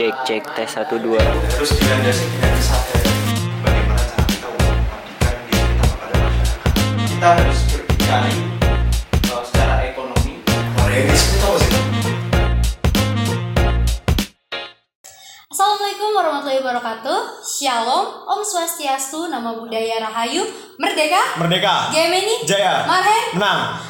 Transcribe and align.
Cek 0.00 0.16
cek 0.24 0.44
tes 0.56 0.64
satu 0.64 0.96
dua. 0.96 1.20
Terus 1.52 1.76
dilandasi 1.76 2.24
dengan 2.32 2.56
kesadaran 2.56 3.20
bagaimana 3.60 4.00
cara 4.00 4.24
kita 4.32 4.46
untuk 4.48 4.72
mengabdikan 4.72 5.34
diri 5.44 5.60
kita 5.60 5.84
kepada 5.92 6.16
masyarakat. 6.24 7.04
Kita 7.04 7.28
harus 7.36 7.58
berdikari 7.68 8.36
uh, 9.28 9.42
secara 9.44 9.74
ekonomi. 9.84 10.32
Koreanis 10.80 11.20
itu 11.20 11.36
tahu 11.44 11.56
sih? 11.60 11.72
Assalamualaikum 15.52 16.10
warahmatullahi 16.16 16.60
wabarakatuh 16.64 17.18
Shalom, 17.44 18.04
Om 18.24 18.40
Swastiastu, 18.40 19.28
Nama 19.28 19.52
Budaya 19.52 20.00
Rahayu 20.00 20.48
Merdeka 20.80 21.36
Merdeka. 21.36 21.92
Gemini 21.92 22.48
Jaya. 22.48 22.88
Marhen 22.88 23.36
Menang. 23.36 23.89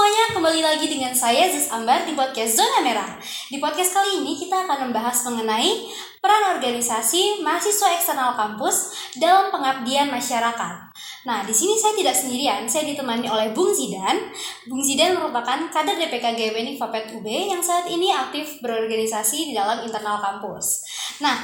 Semuanya, 0.00 0.32
kembali 0.32 0.60
lagi 0.64 0.86
dengan 0.88 1.12
saya 1.12 1.44
Zes 1.52 1.68
Ambar 1.68 2.08
di 2.08 2.16
podcast 2.16 2.56
Zona 2.56 2.80
Merah 2.80 3.20
Di 3.52 3.60
podcast 3.60 3.92
kali 3.92 4.24
ini 4.24 4.32
kita 4.32 4.64
akan 4.64 4.88
membahas 4.88 5.28
mengenai 5.28 5.92
Peran 6.24 6.56
organisasi 6.56 7.44
mahasiswa 7.44 8.00
eksternal 8.00 8.32
kampus 8.32 8.96
dalam 9.20 9.52
pengabdian 9.52 10.08
masyarakat 10.08 10.88
Nah, 11.28 11.44
di 11.44 11.52
sini 11.52 11.76
saya 11.76 11.92
tidak 11.92 12.16
sendirian, 12.16 12.64
saya 12.64 12.88
ditemani 12.88 13.28
oleh 13.28 13.52
Bung 13.52 13.76
Zidan. 13.76 14.32
Bung 14.64 14.80
Zidan 14.80 15.20
merupakan 15.20 15.68
kader 15.68 16.00
DPK 16.00 16.32
GWNI 16.32 16.80
Fapet 16.80 17.12
UB 17.12 17.28
yang 17.28 17.60
saat 17.60 17.84
ini 17.92 18.08
aktif 18.08 18.56
berorganisasi 18.64 19.52
di 19.52 19.54
dalam 19.56 19.84
internal 19.84 20.16
kampus. 20.16 20.80
Nah, 21.20 21.36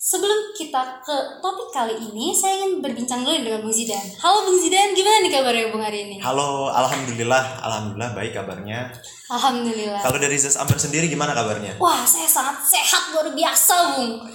sebelum 0.00 0.56
kita 0.56 1.04
ke 1.04 1.16
topik 1.44 1.68
kali 1.68 1.92
ini, 2.00 2.32
saya 2.32 2.56
ingin 2.56 2.80
berbincang 2.80 3.20
dulu 3.20 3.36
dengan 3.36 3.60
Bung 3.60 3.68
Zidan. 3.68 4.00
Halo 4.16 4.48
Bung 4.48 4.56
Zidan, 4.56 4.96
gimana 4.96 5.20
nih 5.20 5.28
kabarnya 5.28 5.68
Bung 5.68 5.84
hari 5.84 6.08
ini? 6.08 6.16
Halo, 6.24 6.72
alhamdulillah, 6.72 7.60
alhamdulillah 7.60 8.16
baik 8.16 8.32
kabarnya. 8.32 8.88
Alhamdulillah. 9.30 10.02
Kalau 10.02 10.18
dari 10.18 10.34
Zes 10.34 10.58
Amber 10.58 10.74
sendiri 10.74 11.06
gimana 11.06 11.30
kabarnya? 11.30 11.78
Wah, 11.78 12.02
saya 12.02 12.26
sangat 12.26 12.66
sehat 12.66 13.14
luar 13.14 13.30
biasa, 13.30 13.94
Bung. 13.94 14.26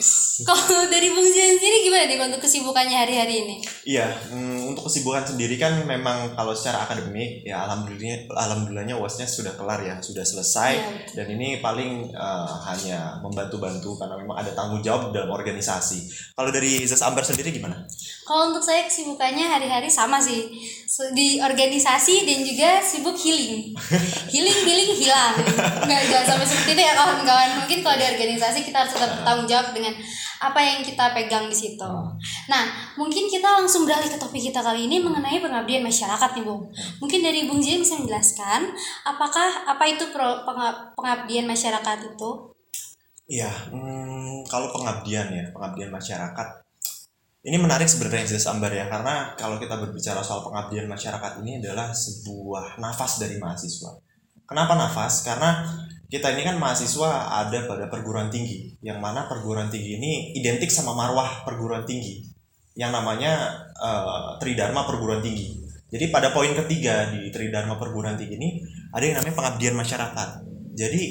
Kalau 0.48 0.88
dari 0.88 1.12
Bung 1.12 1.28
Zidan 1.28 1.60
sendiri 1.60 1.84
gimana 1.84 2.08
nih 2.08 2.16
untuk 2.20 2.40
kesibukannya 2.40 2.96
hari-hari 2.96 3.44
ini? 3.44 3.56
Iya, 3.84 4.08
mm, 4.32 4.72
untuk 4.72 4.88
kesibukan 4.88 5.28
sendiri 5.28 5.60
kan 5.60 5.84
memang 5.84 6.32
kalau 6.40 6.56
secara 6.56 6.88
akademik 6.88 7.44
ya 7.44 7.68
alhamdulillah 7.68 8.32
alhamdulillahnya 8.32 8.96
uasnya 8.96 9.28
sudah 9.28 9.56
kelar 9.60 9.84
ya, 9.84 10.00
sudah 10.00 10.24
selesai 10.24 10.72
betul. 10.80 11.14
dan 11.20 11.28
ini 11.36 11.60
paling 11.60 12.16
eh, 12.16 12.52
hanya 12.72 13.20
membantu-bantu 13.20 14.00
karena 14.00 14.16
memang 14.16 14.40
ada 14.40 14.56
tanggung 14.56 14.80
jawab 14.80 15.12
dalam 15.12 15.32
organisasi. 15.32 16.08
Kalau 16.40 16.56
dari 16.56 16.88
Zes 16.88 17.04
Amber 17.04 17.24
sendiri 17.24 17.52
gimana? 17.52 17.84
Kalau 18.24 18.52
untuk 18.56 18.64
saya 18.64 18.88
kesibukannya 18.88 19.44
hari-hari 19.44 19.92
sama 19.92 20.24
sih 20.24 20.52
di 21.12 21.40
organisasi 21.44 22.28
dan 22.28 22.40
juga 22.44 22.70
sibuk 22.80 23.16
healing, 23.20 23.76
healing 24.34 24.60
healing 24.68 24.85
hilang. 24.94 25.34
Nggak 25.88 26.02
nggak 26.12 26.24
sampai 26.28 26.46
seperti 26.46 26.78
itu 26.78 26.82
ya 26.86 26.94
kawan-kawan. 26.94 27.50
Mungkin 27.64 27.80
kalau 27.82 27.98
di 27.98 28.06
organisasi 28.06 28.60
kita 28.62 28.86
harus 28.86 28.94
tetap 28.94 29.18
bertanggung 29.18 29.48
jawab 29.50 29.74
dengan 29.74 29.94
apa 30.44 30.60
yang 30.62 30.80
kita 30.86 31.16
pegang 31.16 31.50
di 31.50 31.58
situ. 31.58 31.94
Nah, 32.52 32.64
mungkin 33.00 33.26
kita 33.32 33.64
langsung 33.64 33.88
beralih 33.88 34.12
ke 34.12 34.20
topik 34.20 34.44
kita 34.52 34.62
kali 34.62 34.86
ini 34.86 35.02
mengenai 35.02 35.42
pengabdian 35.42 35.82
masyarakat 35.82 36.30
nih, 36.38 36.46
Bung. 36.46 36.70
Mungkin 37.02 37.20
dari 37.24 37.48
Bung 37.50 37.64
Jin 37.64 37.82
bisa 37.82 37.98
menjelaskan 37.98 38.70
apakah 39.08 39.66
apa 39.66 39.84
itu 39.88 40.12
pengabdian 40.94 41.48
masyarakat 41.50 41.98
itu? 42.14 42.30
Iya, 43.26 43.50
mm, 43.74 44.46
kalau 44.46 44.70
pengabdian 44.70 45.34
ya, 45.34 45.50
pengabdian 45.50 45.90
masyarakat. 45.90 46.48
Ini 47.46 47.58
menarik 47.62 47.86
sebenarnya 47.86 48.26
Zes 48.26 48.50
Ambar 48.50 48.74
ya, 48.74 48.90
karena 48.90 49.34
kalau 49.38 49.62
kita 49.62 49.78
berbicara 49.78 50.22
soal 50.22 50.46
pengabdian 50.46 50.90
masyarakat 50.90 51.42
ini 51.46 51.62
adalah 51.62 51.94
sebuah 51.94 52.82
nafas 52.82 53.22
dari 53.22 53.38
mahasiswa. 53.38 54.05
Kenapa 54.46 54.78
nafas? 54.78 55.26
Karena 55.26 55.66
kita 56.06 56.32
ini 56.38 56.46
kan 56.46 56.62
mahasiswa 56.62 57.42
ada 57.42 57.66
pada 57.66 57.90
perguruan 57.90 58.30
tinggi, 58.30 58.78
yang 58.86 59.02
mana 59.02 59.26
perguruan 59.26 59.74
tinggi 59.74 59.98
ini 59.98 60.38
identik 60.38 60.70
sama 60.70 60.94
marwah 60.94 61.42
perguruan 61.42 61.84
tinggi, 61.84 62.22
yang 62.78 62.94
namanya 62.94 63.66
eh, 63.74 64.30
Tridharma 64.38 64.86
perguruan 64.86 65.26
tinggi. 65.26 65.66
Jadi 65.90 66.14
pada 66.14 66.30
poin 66.30 66.54
ketiga 66.54 67.10
di 67.10 67.34
Tridharma 67.34 67.82
perguruan 67.82 68.18
tinggi 68.18 68.38
ini 68.38 68.50
ada 68.94 69.02
yang 69.02 69.18
namanya 69.18 69.36
pengabdian 69.38 69.76
masyarakat. 69.76 70.30
Jadi 70.76 71.04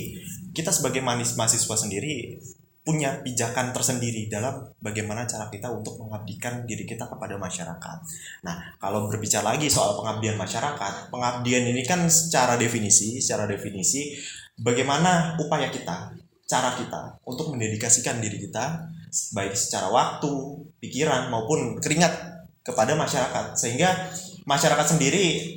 kita 0.54 0.70
sebagai 0.70 1.02
mahasiswa 1.02 1.74
sendiri 1.74 2.38
punya 2.84 3.24
pijakan 3.24 3.72
tersendiri 3.72 4.28
dalam 4.28 4.60
bagaimana 4.76 5.24
cara 5.24 5.48
kita 5.48 5.72
untuk 5.72 5.96
mengabdikan 6.04 6.68
diri 6.68 6.84
kita 6.84 7.08
kepada 7.08 7.40
masyarakat. 7.40 7.96
Nah, 8.44 8.76
kalau 8.76 9.08
berbicara 9.08 9.56
lagi 9.56 9.72
soal 9.72 9.96
pengabdian 9.96 10.36
masyarakat, 10.36 11.08
pengabdian 11.08 11.64
ini 11.64 11.80
kan 11.80 12.04
secara 12.12 12.60
definisi, 12.60 13.24
secara 13.24 13.48
definisi 13.48 14.12
bagaimana 14.60 15.40
upaya 15.40 15.72
kita, 15.72 16.12
cara 16.44 16.76
kita 16.76 17.24
untuk 17.24 17.56
mendedikasikan 17.56 18.20
diri 18.20 18.36
kita 18.36 18.92
baik 19.32 19.56
secara 19.56 19.88
waktu, 19.88 20.60
pikiran 20.84 21.32
maupun 21.32 21.80
keringat 21.80 22.12
kepada 22.60 22.92
masyarakat 22.92 23.56
sehingga 23.56 24.12
masyarakat 24.44 24.86
sendiri 24.92 25.56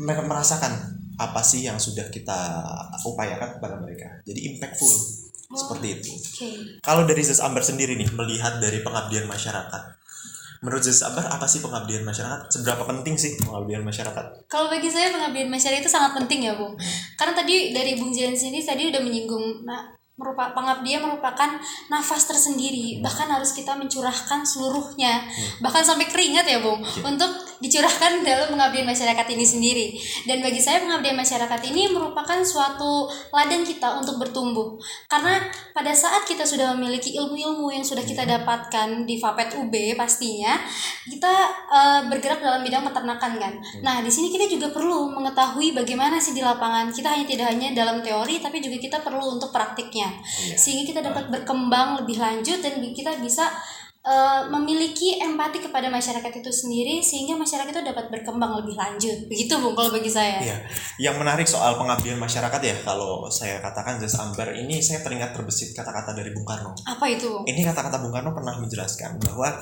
mer- 0.00 0.24
merasakan 0.24 0.96
apa 1.20 1.44
sih 1.44 1.68
yang 1.68 1.76
sudah 1.76 2.08
kita 2.08 2.64
upayakan 3.04 3.60
kepada 3.60 3.76
mereka. 3.76 4.24
Jadi 4.24 4.56
impactful 4.56 5.21
seperti 5.52 5.86
itu. 6.00 6.10
Oke. 6.16 6.48
Kalau 6.80 7.02
dari 7.04 7.22
Zes 7.22 7.40
Amber 7.44 7.60
sendiri 7.60 7.94
nih 7.94 8.08
melihat 8.12 8.58
dari 8.58 8.80
pengabdian 8.80 9.28
masyarakat, 9.28 9.82
menurut 10.64 10.82
Zes 10.82 11.04
Amber 11.04 11.26
apa 11.28 11.44
sih 11.44 11.60
pengabdian 11.60 12.02
masyarakat? 12.02 12.48
Seberapa 12.48 12.88
penting 12.88 13.14
sih 13.20 13.36
pengabdian 13.40 13.84
masyarakat? 13.84 14.48
Kalau 14.48 14.72
bagi 14.72 14.88
saya 14.88 15.12
pengabdian 15.12 15.50
masyarakat 15.52 15.82
itu 15.84 15.90
sangat 15.92 16.16
penting 16.16 16.48
ya, 16.48 16.56
Bung. 16.56 16.78
Karena 17.18 17.34
tadi 17.36 17.74
dari 17.74 17.98
Bung 17.98 18.14
Jian 18.14 18.32
sini 18.32 18.64
tadi 18.64 18.88
udah 18.88 19.00
menyinggung 19.02 19.66
nah, 19.66 19.92
merupakan 20.12 20.54
pengabdian 20.54 21.02
merupakan 21.02 21.50
nafas 21.90 22.28
tersendiri, 22.28 23.00
bahkan 23.02 23.26
harus 23.26 23.56
kita 23.56 23.74
mencurahkan 23.74 24.44
seluruhnya, 24.46 25.24
bahkan 25.64 25.82
sampai 25.82 26.06
keringat 26.06 26.46
ya, 26.46 26.60
Bung, 26.60 26.84
untuk 26.84 27.32
dicurahkan 27.62 28.20
dalam 28.28 28.50
pengabdian 28.50 28.84
masyarakat 28.84 29.26
ini 29.30 29.44
sendiri. 29.46 29.86
Dan 30.26 30.42
bagi 30.42 30.58
saya 30.58 30.82
pengabdian 30.82 31.14
masyarakat 31.14 31.60
ini 31.70 31.94
merupakan 31.94 32.42
suatu 32.42 33.06
ladang 33.30 33.62
kita 33.62 34.02
untuk 34.02 34.18
bertumbuh. 34.18 34.74
Karena 35.06 35.38
pada 35.70 35.94
saat 35.94 36.26
kita 36.26 36.42
sudah 36.42 36.74
memiliki 36.74 37.14
ilmu-ilmu 37.14 37.70
yang 37.70 37.86
sudah 37.86 38.02
kita 38.02 38.26
dapatkan 38.26 39.06
di 39.06 39.22
Fapet 39.22 39.54
UB 39.54 39.72
pastinya, 39.94 40.58
kita 41.06 41.32
eh, 41.70 42.00
bergerak 42.10 42.42
dalam 42.42 42.66
bidang 42.66 42.82
peternakan 42.82 43.32
kan. 43.38 43.54
Nah, 43.86 44.02
di 44.02 44.10
sini 44.10 44.34
kita 44.34 44.50
juga 44.50 44.74
perlu 44.74 45.14
mengetahui 45.14 45.72
bagaimana 45.72 46.18
sih 46.18 46.34
di 46.34 46.42
lapangan. 46.42 46.90
Kita 46.90 47.14
hanya 47.14 47.26
tidak 47.28 47.46
hanya 47.54 47.68
dalam 47.72 48.02
teori 48.02 48.42
tapi 48.42 48.58
juga 48.58 48.76
kita 48.82 48.98
perlu 49.00 49.38
untuk 49.38 49.54
praktiknya. 49.54 50.10
Iya. 50.10 50.58
Sehingga 50.58 50.84
kita 50.90 51.00
dapat 51.06 51.30
berkembang 51.30 52.02
lebih 52.02 52.18
lanjut 52.18 52.58
dan 52.58 52.82
kita 52.82 53.22
bisa 53.22 53.46
eh, 54.02 54.42
memiliki 54.50 55.22
empati 55.22 55.62
kepada 55.62 55.86
masyarakat 55.86 56.32
itu 56.42 56.50
sendiri 56.50 56.98
sehingga 56.98 57.38
masyarakat 57.38 57.70
itu 57.70 57.82
dapat 57.86 58.10
berkembang 58.10 58.58
lebih 58.58 58.74
lanjut. 58.74 59.30
Begitu, 59.30 59.54
Bung, 59.62 59.78
kalau 59.78 59.94
bagi 59.94 60.10
saya. 60.10 60.42
Iya. 60.42 60.56
Yang 60.98 61.16
menarik 61.22 61.46
soal 61.46 61.78
pengabdian 61.78 62.18
masyarakat 62.18 62.60
ya, 62.60 62.76
kalau 62.82 63.30
saya 63.30 63.62
katakan 63.62 64.02
Zes 64.02 64.18
Amber 64.18 64.50
ini 64.58 64.82
saya 64.82 65.00
teringat 65.06 65.32
terbesit 65.34 65.70
kata-kata 65.72 66.18
dari 66.18 66.34
Bung 66.34 66.44
Karno. 66.46 66.74
Apa 66.82 67.06
itu? 67.06 67.46
Ini 67.46 67.62
kata-kata 67.62 68.02
Bung 68.02 68.10
Karno 68.10 68.34
pernah 68.34 68.58
menjelaskan 68.58 69.22
bahwa 69.22 69.54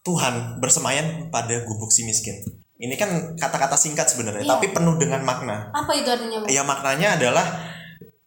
Tuhan 0.00 0.56
bersemayam 0.62 1.28
pada 1.28 1.60
gubuk 1.68 1.92
si 1.92 2.08
miskin. 2.08 2.40
Ini 2.80 2.96
kan 2.96 3.36
kata-kata 3.36 3.76
singkat 3.76 4.08
sebenarnya, 4.08 4.40
Iya. 4.40 4.56
tapi 4.56 4.72
penuh 4.72 4.96
dengan 4.96 5.20
makna. 5.20 5.68
Apa 5.76 5.92
itu 5.92 6.08
artinya, 6.08 6.40
Bung? 6.40 6.48
Ya 6.48 6.64
maknanya 6.64 7.20
adalah 7.20 7.44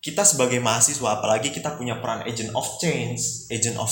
kita 0.04 0.28
sebagai 0.28 0.60
mahasiswa 0.60 1.16
apalagi 1.16 1.56
kita 1.56 1.80
punya 1.80 2.04
peran 2.04 2.28
agent 2.28 2.52
of 2.52 2.68
change, 2.76 3.48
agent 3.48 3.80
of 3.80 3.88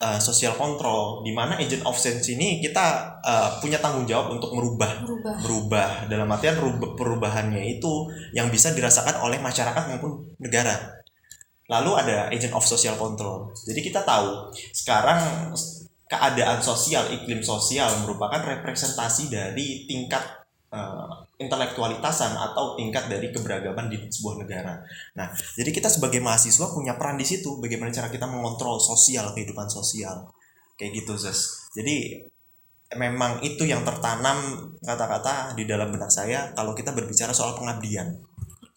uh, 0.00 0.16
social 0.16 0.56
control 0.56 1.20
di 1.20 1.36
mana 1.36 1.60
agent 1.60 1.84
of 1.84 1.92
change 2.00 2.32
ini 2.32 2.64
kita 2.64 3.20
uh, 3.20 3.60
punya 3.60 3.76
tanggung 3.76 4.08
jawab 4.08 4.32
untuk 4.32 4.56
merubah 4.56 5.04
Berubah. 5.04 5.36
berubah 5.44 5.90
dalam 6.08 6.32
artian 6.32 6.56
rubah- 6.56 6.96
perubahannya 6.96 7.60
itu 7.76 8.08
yang 8.32 8.48
bisa 8.48 8.72
dirasakan 8.72 9.20
oleh 9.20 9.36
masyarakat 9.36 9.92
maupun 9.92 10.32
negara. 10.40 10.96
Lalu 11.68 11.90
ada 11.92 12.32
agent 12.32 12.56
of 12.56 12.64
social 12.64 12.96
control. 12.96 13.52
Jadi 13.52 13.84
kita 13.84 14.02
tahu 14.02 14.50
sekarang 14.74 15.52
keadaan 16.10 16.58
sosial, 16.58 17.06
iklim 17.14 17.44
sosial 17.44 17.86
merupakan 18.02 18.42
representasi 18.42 19.30
dari 19.30 19.86
tingkat 19.86 20.24
eh, 20.74 21.19
intelektualitasan 21.40 22.36
atau 22.36 22.76
tingkat 22.76 23.08
dari 23.08 23.32
keberagaman 23.32 23.88
di 23.88 23.96
sebuah 23.96 24.44
negara. 24.44 24.76
Nah, 25.16 25.32
jadi 25.56 25.72
kita 25.72 25.88
sebagai 25.88 26.20
mahasiswa 26.20 26.68
punya 26.68 27.00
peran 27.00 27.16
di 27.16 27.24
situ. 27.24 27.56
Bagaimana 27.56 27.88
cara 27.88 28.12
kita 28.12 28.28
mengontrol 28.28 28.76
sosial, 28.76 29.32
kehidupan 29.32 29.72
sosial, 29.72 30.28
kayak 30.76 31.00
gitu, 31.00 31.16
Zes. 31.16 31.72
Jadi 31.72 32.20
memang 33.00 33.40
itu 33.40 33.64
yang 33.64 33.86
tertanam 33.86 34.68
kata-kata 34.84 35.54
di 35.54 35.64
dalam 35.64 35.94
benak 35.94 36.10
saya 36.10 36.52
kalau 36.52 36.76
kita 36.76 36.92
berbicara 36.92 37.32
soal 37.32 37.56
pengabdian. 37.56 38.20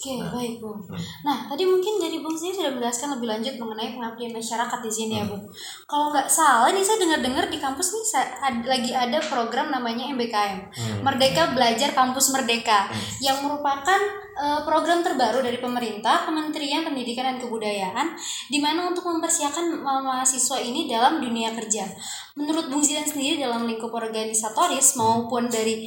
Oke, 0.04 0.20
baik, 0.20 0.60
Bung. 0.60 0.84
Hmm. 0.84 1.00
Nah, 1.24 1.48
tadi 1.48 1.64
mungkin 1.64 1.96
dari 1.96 2.20
Bung 2.20 2.36
sendiri 2.36 2.60
sudah 2.60 2.76
menjelaskan 2.76 3.16
lebih 3.16 3.28
lanjut 3.30 3.56
mengenai 3.56 3.96
pengabdian 3.96 4.36
masyarakat 4.36 4.80
di 4.84 4.92
sini 4.92 5.14
ya, 5.16 5.24
Hmm. 5.24 5.32
Bung. 5.32 5.44
Kalau 5.86 6.12
nggak 6.12 6.28
salah, 6.28 6.68
nih 6.70 6.84
saya 6.84 7.00
dengar-dengar 7.00 7.48
di 7.48 7.56
kampus 7.56 7.88
nih 7.90 8.04
ad- 8.38 8.68
lagi 8.68 8.92
ada 8.92 9.24
program 9.24 9.72
namanya 9.72 10.12
MBKM, 10.12 10.60
Hmm. 10.68 11.00
Merdeka 11.02 11.56
Belajar 11.56 11.96
Kampus 11.96 12.36
Merdeka, 12.36 12.92
yang 13.20 13.40
merupakan 13.40 14.02
eh, 14.34 14.62
program 14.64 15.00
terbaru 15.00 15.40
dari 15.40 15.56
pemerintah, 15.58 16.26
Kementerian 16.26 16.82
Pendidikan 16.82 17.24
dan 17.24 17.38
Kebudayaan, 17.38 18.18
di 18.50 18.58
mana 18.58 18.90
untuk 18.90 19.06
mempersiapkan 19.06 19.62
ma- 19.78 20.02
mahasiswa 20.02 20.58
ini 20.58 20.84
dalam 20.86 21.22
dunia 21.22 21.54
kerja. 21.54 21.86
Menurut 22.34 22.66
Bung 22.66 22.82
Zidan 22.82 23.06
sendiri 23.06 23.38
dalam 23.38 23.64
lingkup 23.64 23.94
organisatoris 23.94 24.98
maupun 24.98 25.48
dari 25.48 25.86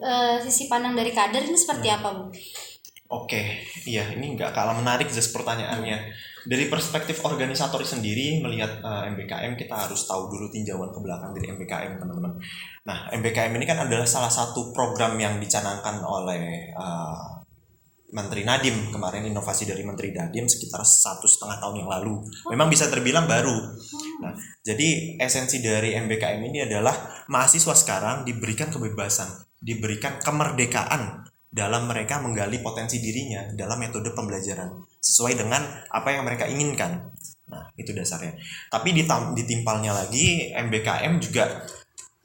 eh, 0.00 0.36
sisi 0.40 0.66
pandang 0.66 0.96
dari 0.96 1.12
kader 1.12 1.44
ini 1.44 1.54
seperti 1.54 1.86
Hmm. 1.86 1.96
apa, 1.96 2.08
Bung? 2.12 2.30
Oke, 3.12 3.60
iya 3.84 4.08
ini 4.16 4.32
nggak 4.32 4.56
kalah 4.56 4.72
menarik 4.72 5.12
just 5.12 5.36
pertanyaannya. 5.36 6.16
Dari 6.48 6.64
perspektif 6.72 7.20
organisator 7.28 7.84
sendiri 7.84 8.40
melihat 8.40 8.80
eh, 8.80 9.12
MBKM 9.12 9.52
kita 9.60 9.84
harus 9.84 10.08
tahu 10.08 10.32
dulu 10.32 10.48
tinjauan 10.48 10.88
ke 10.88 10.98
belakang 11.04 11.36
dari 11.36 11.52
MBKM 11.52 12.00
teman-teman. 12.00 12.40
Nah 12.88 13.12
MBKM 13.12 13.52
ini 13.52 13.68
kan 13.68 13.84
adalah 13.84 14.08
salah 14.08 14.32
satu 14.32 14.72
program 14.72 15.20
yang 15.20 15.36
dicanangkan 15.36 16.00
oleh 16.00 16.72
eh, 16.72 17.24
Menteri 18.16 18.48
Nadiem 18.48 18.88
kemarin 18.88 19.28
inovasi 19.28 19.68
dari 19.68 19.84
Menteri 19.84 20.16
Nadiem 20.16 20.48
sekitar 20.48 20.80
satu 20.80 21.28
setengah 21.28 21.60
tahun 21.60 21.84
yang 21.84 21.90
lalu. 21.92 22.16
Memang 22.48 22.72
bisa 22.72 22.88
terbilang 22.88 23.28
baru. 23.28 23.56
Nah, 24.24 24.32
jadi 24.64 25.20
esensi 25.20 25.60
dari 25.60 25.96
MBKM 25.96 26.40
ini 26.48 26.64
adalah 26.64 26.92
mahasiswa 27.28 27.76
sekarang 27.76 28.24
diberikan 28.24 28.72
kebebasan, 28.72 29.48
diberikan 29.60 30.20
kemerdekaan 30.20 31.31
dalam 31.52 31.84
mereka 31.84 32.16
menggali 32.24 32.64
potensi 32.64 32.96
dirinya 32.96 33.44
dalam 33.52 33.76
metode 33.76 34.16
pembelajaran 34.16 34.72
sesuai 35.04 35.36
dengan 35.36 35.60
apa 35.92 36.08
yang 36.08 36.24
mereka 36.24 36.48
inginkan. 36.48 37.12
Nah, 37.52 37.68
itu 37.76 37.92
dasarnya. 37.92 38.32
Tapi 38.72 38.96
ditimpalnya 39.36 39.92
lagi 39.92 40.48
MBKM 40.56 41.20
juga 41.20 41.68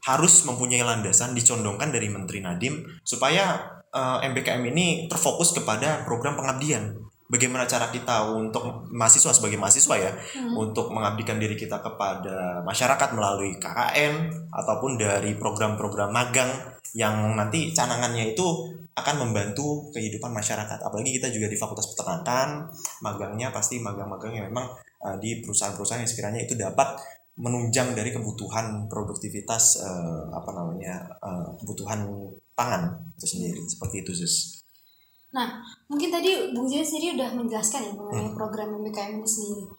harus 0.07 0.47
mempunyai 0.47 0.79
landasan 0.87 1.35
dicondongkan 1.35 1.91
dari 1.91 2.07
Menteri 2.07 2.39
Nadiem 2.39 2.79
supaya 3.03 3.59
eh, 3.91 4.17
MBKM 4.31 4.63
ini 4.71 5.11
terfokus 5.11 5.51
kepada 5.51 6.07
program 6.07 6.39
pengabdian. 6.39 6.95
Bagaimana 7.27 7.67
cara 7.67 7.91
kita 7.91 8.31
untuk 8.31 8.87
mahasiswa 8.87 9.35
sebagai 9.35 9.59
mahasiswa 9.59 9.95
ya 9.99 10.11
untuk 10.55 10.95
mengabdikan 10.95 11.35
diri 11.35 11.59
kita 11.59 11.83
kepada 11.83 12.63
masyarakat 12.63 13.09
melalui 13.11 13.59
KKN 13.59 14.31
ataupun 14.47 14.95
dari 14.95 15.35
program-program 15.35 16.07
magang 16.15 16.47
yang 16.95 17.35
nanti 17.35 17.75
canangannya 17.75 18.31
itu 18.31 18.71
akan 18.97 19.29
membantu 19.29 19.93
kehidupan 19.93 20.33
masyarakat. 20.33 20.81
Apalagi 20.81 21.21
kita 21.21 21.29
juga 21.29 21.45
di 21.45 21.57
Fakultas 21.59 21.93
Peternakan, 21.93 22.65
magangnya 23.05 23.53
pasti 23.53 23.77
magang-magang 23.77 24.33
yang 24.33 24.45
memang 24.49 24.73
eh, 25.05 25.15
di 25.21 25.45
perusahaan-perusahaan 25.45 26.01
yang 26.01 26.09
sekiranya 26.09 26.41
itu 26.41 26.57
dapat 26.57 26.97
menunjang 27.37 27.93
dari 27.93 28.09
kebutuhan 28.09 28.89
produktivitas 28.89 29.85
eh, 29.85 30.23
apa 30.33 30.49
namanya 30.57 31.05
eh, 31.21 31.49
kebutuhan 31.61 32.09
pangan 32.57 32.97
itu 33.13 33.37
sendiri 33.37 33.61
seperti 33.69 34.01
itu 34.01 34.11
Zus. 34.17 34.56
Nah, 35.37 35.61
mungkin 35.85 36.09
tadi 36.09 36.49
Bung 36.49 36.65
Zia 36.65 36.81
sendiri 36.81 37.13
udah 37.13 37.29
menjelaskan 37.37 37.85
ya 37.85 37.93
mengenai 37.93 38.33
program 38.33 38.73
MBKM 38.81 39.21
ini 39.21 39.29
sendiri. 39.29 39.69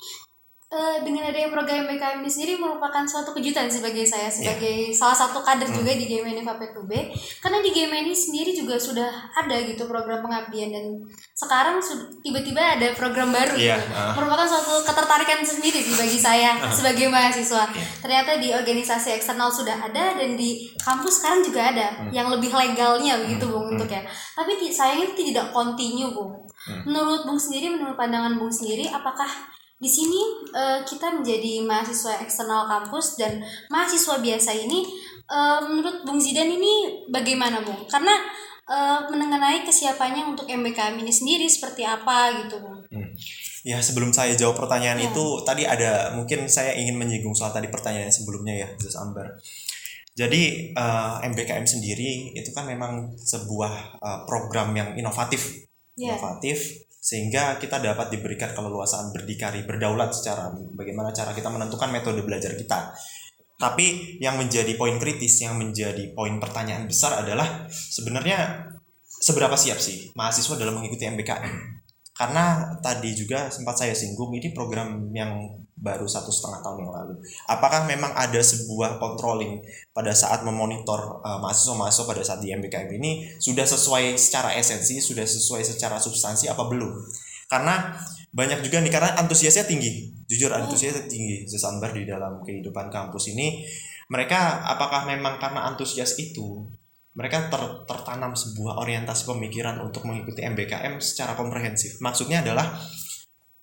Eh, 0.69 1.00
dengan 1.00 1.25
adanya 1.25 1.49
program 1.49 1.88
MBKM 1.88 2.20
ini 2.20 2.29
sendiri 2.29 2.61
merupakan 2.61 3.00
suatu 3.00 3.32
kejutan 3.32 3.73
sih 3.73 3.81
bagi 3.81 4.05
saya 4.05 4.29
sebagai 4.29 4.93
salah 4.93 5.17
satu 5.17 5.41
kader 5.41 5.65
Hmm. 5.65 5.81
juga 5.81 5.97
di 5.97 6.05
GMNI 6.05 6.44
FAPQB 6.44 6.93
karena 7.41 7.65
di 7.65 7.73
GMNI 7.73 8.12
sendiri 8.12 8.53
juga 8.53 8.76
sudah 8.76 9.09
ada 9.32 9.56
gitu 9.65 9.88
program 9.88 10.20
pengabdian 10.20 10.69
dan 10.69 10.85
sekarang 11.32 11.81
tiba-tiba 12.20 12.61
ada 12.76 12.93
program 12.93 13.32
baru 13.32 13.56
Iya, 13.56 13.81
gitu. 13.81 13.97
ah. 13.97 14.12
merupakan 14.12 14.44
suatu 14.44 14.85
ketertarikan 14.85 15.41
sendiri 15.41 15.81
sih 15.81 15.97
bagi 15.97 16.20
saya 16.20 16.61
sebagai 16.69 17.09
mahasiswa 17.09 17.64
Iya. 17.73 17.85
ternyata 18.05 18.31
di 18.37 18.53
organisasi 18.53 19.17
eksternal 19.17 19.49
sudah 19.49 19.73
ada 19.73 20.21
dan 20.21 20.37
di 20.37 20.69
kampus 20.76 21.25
sekarang 21.25 21.41
juga 21.41 21.73
ada 21.73 21.97
Hmm. 21.97 22.12
yang 22.12 22.29
lebih 22.29 22.53
legalnya 22.53 23.17
begitu 23.17 23.49
bung 23.49 23.73
untuk 23.73 23.88
ya 23.88 24.05
tapi 24.37 24.53
sayangnya 24.69 25.09
itu 25.09 25.32
tidak 25.32 25.49
continue 25.49 26.12
bung 26.12 26.37
Hmm. 26.69 26.85
menurut 26.85 27.25
bung 27.25 27.41
sendiri 27.41 27.73
menurut 27.73 27.97
pandangan 27.97 28.37
bung 28.37 28.53
sendiri 28.53 28.85
apakah 28.85 29.56
di 29.78 29.86
sini 29.86 30.20
eh, 30.50 30.82
kita 30.82 31.22
menjadi 31.22 31.62
mahasiswa 31.62 32.19
eksternal 32.19 32.66
kampus 32.66 33.14
dan 33.14 33.38
mahasiswa 33.70 34.19
biasa 34.19 34.50
ini 34.50 34.82
eh, 35.25 35.60
menurut 35.62 36.02
bung 36.02 36.19
Zidan 36.19 36.50
ini 36.50 37.06
bagaimana 37.06 37.62
bung 37.62 37.86
karena 37.86 38.19
eh, 38.66 39.00
mengenai 39.06 39.62
kesiapannya 39.62 40.34
untuk 40.34 40.50
MBKM 40.50 40.98
ini 40.98 41.14
sendiri 41.14 41.46
seperti 41.46 41.86
apa 41.86 42.42
gitu 42.42 42.58
bung 42.58 42.78
Ya 43.66 43.78
sebelum 43.82 44.14
saya 44.14 44.32
jawab 44.38 44.56
pertanyaan 44.64 44.98
Ya. 44.98 45.10
itu 45.12 45.26
tadi 45.44 45.62
ada 45.66 46.14
mungkin 46.14 46.46
saya 46.48 46.72
ingin 46.75 46.94
menyinggung 46.96 47.34
soal 47.36 47.50
tadi 47.52 47.69
pertanyaan 47.69 48.08
sebelumnya 48.08 48.54
ya 48.54 48.69
Zus 48.80 48.96
Ambar. 48.96 49.34
Jadi 50.19 50.72
eh, 50.75 51.14
MBKM 51.22 51.66
sendiri 51.66 52.34
itu 52.34 52.50
kan 52.50 52.66
memang 52.66 53.14
sebuah 53.14 53.98
eh, 54.02 54.20
program 54.26 54.75
yang 54.75 54.98
inovatif, 54.98 55.69
Ya. 55.98 56.14
inovatif 56.14 56.88
sehingga 57.08 57.56
kita 57.56 57.81
dapat 57.81 58.12
diberikan 58.12 58.52
keleluasaan 58.52 59.16
berdikari, 59.16 59.64
berdaulat 59.64 60.12
secara 60.12 60.52
bagaimana 60.76 61.08
cara 61.08 61.32
kita 61.32 61.49
menentukan 61.49 61.88
metode 61.88 62.20
belajar 62.20 62.52
kita. 62.52 62.93
Tapi 63.56 64.20
yang 64.20 64.37
menjadi 64.37 64.76
poin 64.76 65.00
kritis, 65.00 65.40
yang 65.40 65.56
menjadi 65.56 66.12
poin 66.12 66.37
pertanyaan 66.37 66.84
besar 66.84 67.25
adalah 67.25 67.64
sebenarnya 67.72 68.69
seberapa 69.08 69.56
siap 69.56 69.81
sih 69.81 70.12
mahasiswa 70.12 70.60
dalam 70.60 70.76
mengikuti 70.76 71.08
MBKM? 71.08 71.81
Karena 72.12 72.76
tadi 72.84 73.16
juga 73.16 73.49
sempat 73.49 73.81
saya 73.81 73.96
singgung 73.96 74.37
ini 74.37 74.52
program 74.52 75.08
yang 75.16 75.64
baru 75.78 76.04
satu 76.10 76.34
setengah 76.34 76.60
tahun 76.60 76.78
yang 76.84 76.92
lalu. 76.92 77.14
Apakah 77.46 77.86
memang 77.86 78.10
ada 78.19 78.42
sebuah 78.42 78.98
controlling 78.98 79.62
pada 79.94 80.10
saat 80.10 80.42
memonitor 80.42 81.22
uh, 81.22 81.38
mahasiswa-mahasiswa 81.38 82.04
pada 82.06 82.22
saat 82.26 82.40
di 82.42 82.50
MBKM 82.50 82.90
ini 82.98 83.30
sudah 83.38 83.62
sesuai 83.62 84.19
secara 84.19 84.58
esensi, 84.58 84.98
sudah 84.98 85.22
sesuai 85.22 85.62
secara 85.62 86.02
substansi 86.02 86.50
apa 86.50 86.66
belum? 86.66 86.90
Karena 87.48 87.94
banyak 88.28 88.60
juga 88.60 88.82
nih 88.84 88.92
karena 88.92 89.16
antusiasnya 89.16 89.64
tinggi, 89.64 90.12
jujur 90.28 90.52
antusiasnya 90.52 91.08
tinggi 91.08 91.48
sesambar 91.48 91.96
di 91.96 92.04
dalam 92.04 92.44
kehidupan 92.44 92.92
kampus 92.92 93.32
ini. 93.32 93.64
Mereka 94.08 94.69
apakah 94.69 95.08
memang 95.08 95.40
karena 95.40 95.69
antusias 95.69 96.16
itu 96.20 96.69
mereka 97.16 97.50
ter- 97.50 97.82
tertanam 97.88 98.36
sebuah 98.36 98.78
orientasi 98.78 99.26
pemikiran 99.26 99.82
untuk 99.82 100.06
mengikuti 100.06 100.44
MBKM 100.44 101.02
secara 101.02 101.34
komprehensif. 101.34 101.98
Maksudnya 101.98 102.46
adalah 102.46 102.78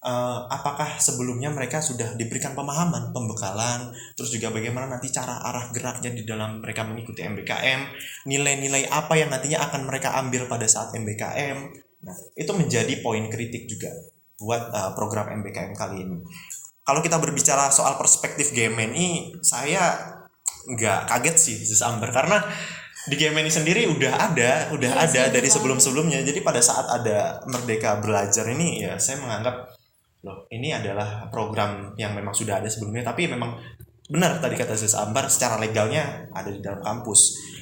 eh, 0.05 0.39
apakah 0.53 1.01
sebelumnya 1.01 1.49
mereka 1.49 1.81
sudah 1.81 2.13
diberikan 2.13 2.53
pemahaman, 2.53 3.09
pembekalan, 3.09 3.89
terus 4.13 4.29
juga 4.29 4.53
bagaimana 4.53 4.85
nanti 4.85 5.09
cara 5.09 5.41
arah 5.41 5.73
geraknya 5.73 6.13
di 6.13 6.21
dalam 6.21 6.61
mereka 6.61 6.85
mengikuti 6.85 7.25
MBKM, 7.25 7.81
nilai-nilai 8.29 8.85
apa 8.93 9.17
yang 9.17 9.33
nantinya 9.33 9.65
akan 9.65 9.89
mereka 9.89 10.13
ambil 10.21 10.45
pada 10.45 10.69
saat 10.69 10.93
MBKM. 10.93 11.57
Nah, 12.05 12.15
itu 12.37 12.51
menjadi 12.53 13.01
poin 13.01 13.25
kritik 13.33 13.65
juga 13.65 13.89
buat 14.37 14.69
eh, 14.69 14.91
program 14.93 15.33
MBKM 15.41 15.73
kali 15.73 16.05
ini. 16.05 16.17
Kalau 16.85 17.01
kita 17.01 17.17
berbicara 17.17 17.73
soal 17.73 17.97
perspektif 17.97 18.53
GMNI, 18.53 19.41
saya 19.41 20.13
nggak 20.65 21.09
kaget 21.09 21.35
sih 21.37 21.57
Sis 21.61 21.81
Amber 21.81 22.09
karena 22.09 22.41
di 23.05 23.15
GMNI 23.17 23.51
sendiri 23.53 23.85
udah 23.85 24.13
ada, 24.17 24.73
udah 24.73 24.91
sih, 25.05 25.21
ada 25.21 25.29
dari 25.29 25.45
sebelum-sebelumnya. 25.45 26.25
Jadi 26.25 26.41
pada 26.41 26.57
saat 26.61 26.89
ada 26.89 27.41
Merdeka 27.45 28.01
Belajar 28.01 28.49
ini 28.49 28.81
ya 28.81 28.97
saya 28.97 29.21
menganggap 29.21 29.74
loh 30.25 30.49
ini 30.49 30.73
adalah 30.73 31.29
program 31.29 31.93
yang 32.01 32.17
memang 32.17 32.33
sudah 32.33 32.57
ada 32.57 32.65
sebelumnya 32.65 33.05
tapi 33.05 33.29
memang 33.29 33.53
benar 34.09 34.41
tadi 34.41 34.57
kata 34.57 34.73
Sis 34.73 34.97
Ambar 34.97 35.29
secara 35.29 35.61
legalnya 35.61 36.29
ada 36.33 36.49
di 36.49 36.61
dalam 36.61 36.81
kampus. 36.81 37.53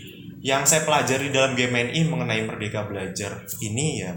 Yang 0.44 0.76
saya 0.76 0.82
pelajari 0.84 1.32
dalam 1.32 1.56
GMNI 1.56 2.00
mengenai 2.08 2.44
Merdeka 2.44 2.84
Belajar 2.84 3.48
ini 3.64 4.04
ya 4.04 4.12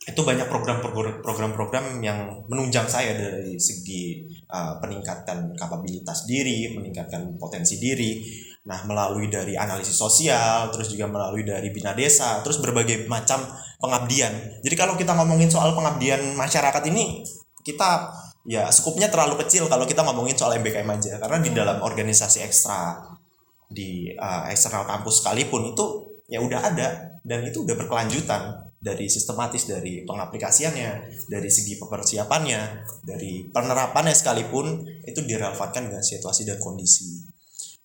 itu 0.00 0.24
banyak 0.24 0.48
program-program 0.48 1.20
program-program 1.20 2.00
yang 2.00 2.42
menunjang 2.48 2.88
saya 2.88 3.12
dari 3.14 3.60
segi 3.60 4.24
uh, 4.48 4.80
peningkatan 4.80 5.52
kapabilitas 5.54 6.24
diri, 6.24 6.72
meningkatkan 6.72 7.36
potensi 7.36 7.76
diri. 7.76 8.24
Nah, 8.64 8.84
melalui 8.84 9.28
dari 9.28 9.56
analisis 9.56 9.96
sosial, 9.96 10.68
terus 10.72 10.92
juga 10.92 11.08
melalui 11.08 11.44
dari 11.44 11.68
bina 11.72 11.92
desa, 11.92 12.40
terus 12.40 12.60
berbagai 12.60 13.08
macam 13.08 13.44
pengabdian. 13.80 14.60
Jadi 14.60 14.74
kalau 14.76 14.96
kita 14.96 15.16
ngomongin 15.16 15.48
soal 15.48 15.72
pengabdian 15.72 16.36
masyarakat 16.36 16.82
ini, 16.92 17.24
kita 17.60 18.12
ya 18.48 18.72
skupnya 18.72 19.12
terlalu 19.12 19.40
kecil 19.44 19.68
kalau 19.68 19.84
kita 19.84 20.00
ngomongin 20.04 20.36
soal 20.36 20.56
MBKM 20.58 20.88
aja. 20.88 21.20
Karena 21.20 21.38
di 21.40 21.50
dalam 21.52 21.78
organisasi 21.84 22.44
ekstra 22.44 23.00
di 23.70 24.10
uh, 24.16 24.50
eksternal 24.50 24.88
kampus 24.88 25.22
sekalipun 25.22 25.74
itu 25.74 25.84
ya 26.26 26.40
udah 26.40 26.60
ada. 26.60 26.88
Dan 27.20 27.44
itu 27.44 27.68
udah 27.68 27.76
berkelanjutan 27.76 28.70
dari 28.80 29.12
sistematis 29.12 29.68
dari 29.68 30.08
pengaplikasiannya 30.08 30.90
dari 31.28 31.50
segi 31.52 31.76
persiapannya 31.76 32.60
dari 33.04 33.44
penerapannya 33.52 34.16
sekalipun 34.16 34.88
itu 35.04 35.20
direlevankan 35.20 35.92
dengan 35.92 36.00
situasi 36.00 36.48
dan 36.48 36.56
kondisi. 36.56 37.28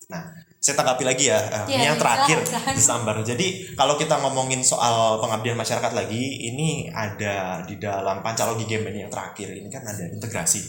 Nah, 0.08 0.24
saya 0.60 0.82
tanggapi 0.82 1.04
lagi 1.06 1.30
ya. 1.30 1.38
eh, 1.38 1.64
ini 1.78 1.84
yang 1.86 1.94
iya, 1.94 2.02
terakhir 2.02 2.38
silakan. 2.42 2.74
di 2.78 2.82
Sambar. 2.82 3.16
Jadi 3.22 3.46
kalau 3.78 3.94
kita 3.94 4.18
ngomongin 4.18 4.60
soal 4.66 5.22
pengabdian 5.22 5.54
masyarakat 5.54 5.92
lagi, 5.94 6.50
ini 6.50 6.90
ada 6.90 7.62
di 7.62 7.78
dalam 7.78 8.18
Pancalogi 8.24 8.66
Game 8.66 8.88
ini 8.90 9.06
yang 9.06 9.12
terakhir. 9.12 9.52
Ini 9.54 9.68
kan 9.70 9.86
ada 9.86 10.04
integrasi. 10.10 10.60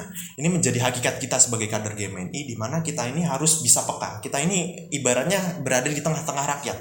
Nah, 0.00 0.06
ini 0.40 0.48
menjadi 0.48 0.78
hakikat 0.80 1.20
kita 1.20 1.36
sebagai 1.36 1.68
kader 1.68 1.92
GMNI 1.92 2.40
di 2.48 2.54
mana 2.56 2.80
kita 2.80 3.04
ini 3.10 3.26
harus 3.26 3.60
bisa 3.60 3.84
peka. 3.84 4.24
Kita 4.24 4.40
ini 4.40 4.88
ibaratnya 4.94 5.60
berada 5.60 5.92
di 5.92 6.00
tengah-tengah 6.00 6.44
rakyat. 6.58 6.78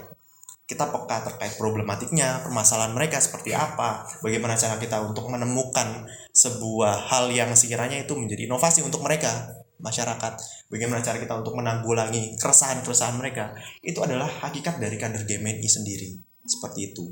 Kita 0.63 0.87
peka 0.87 1.27
terkait 1.27 1.59
problematiknya, 1.59 2.39
permasalahan 2.39 2.95
mereka 2.95 3.19
seperti 3.19 3.51
apa, 3.51 4.07
bagaimana 4.23 4.55
cara 4.55 4.79
kita 4.79 5.03
untuk 5.03 5.27
menemukan 5.27 6.07
sebuah 6.31 7.11
hal 7.11 7.27
yang 7.35 7.51
sekiranya 7.51 7.99
itu 7.99 8.15
menjadi 8.15 8.47
inovasi 8.47 8.79
untuk 8.79 9.03
mereka, 9.03 9.51
masyarakat. 9.83 10.33
Bagaimana 10.71 11.03
cara 11.03 11.19
kita 11.19 11.35
untuk 11.35 11.59
menanggulangi 11.59 12.39
keresahan-keresahan 12.39 13.19
mereka. 13.19 13.51
Itu 13.83 13.99
adalah 14.01 14.31
hakikat 14.31 14.79
dari 14.79 14.95
kader 14.95 15.27
GMNI 15.27 15.67
sendiri. 15.67 16.15
Seperti 16.47 16.95
itu. 16.95 17.11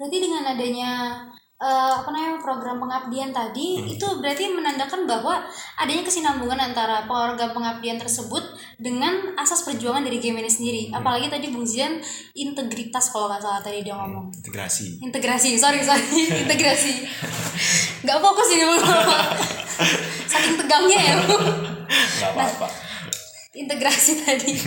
Berarti 0.00 0.18
dengan 0.18 0.42
adanya 0.48 1.22
eh, 1.62 1.94
apa 2.02 2.10
namanya 2.10 2.42
program 2.42 2.82
pengabdian 2.82 3.30
tadi 3.30 3.78
Hmm. 3.78 3.86
itu 3.86 4.06
berarti 4.18 4.50
menandakan 4.50 5.06
bahwa 5.06 5.46
adanya 5.78 6.02
kesinambungan 6.02 6.58
antara 6.58 7.06
program 7.06 7.54
pengabdian 7.54 8.02
tersebut 8.02 8.42
dengan 8.82 9.38
asas 9.38 9.62
perjuangan 9.62 10.02
dari 10.02 10.18
game 10.18 10.42
ini 10.42 10.50
sendiri. 10.50 10.82
Hmm. 10.90 10.98
Apalagi 10.98 11.30
tadi 11.30 11.54
Bung 11.54 11.62
Zian 11.62 12.02
integritas 12.34 13.14
kalau 13.14 13.30
nggak 13.30 13.40
salah 13.40 13.62
tadi 13.62 13.86
dia 13.86 13.94
ngomong. 13.94 14.34
Integrasi. 14.34 14.98
Integrasi, 14.98 15.54
sorry 15.54 15.80
sorry, 15.86 16.02
integrasi. 16.42 17.06
Nggak 18.02 18.18
fokus 18.18 18.48
ini 18.50 18.64
Bu. 18.66 18.76
Saking 20.26 20.56
tegangnya 20.58 20.98
ya 20.98 21.14
Bu. 21.22 21.36
Nggak 21.88 22.30
apa-apa. 22.34 22.68
Integrasi 23.54 24.12
tadi. 24.26 24.52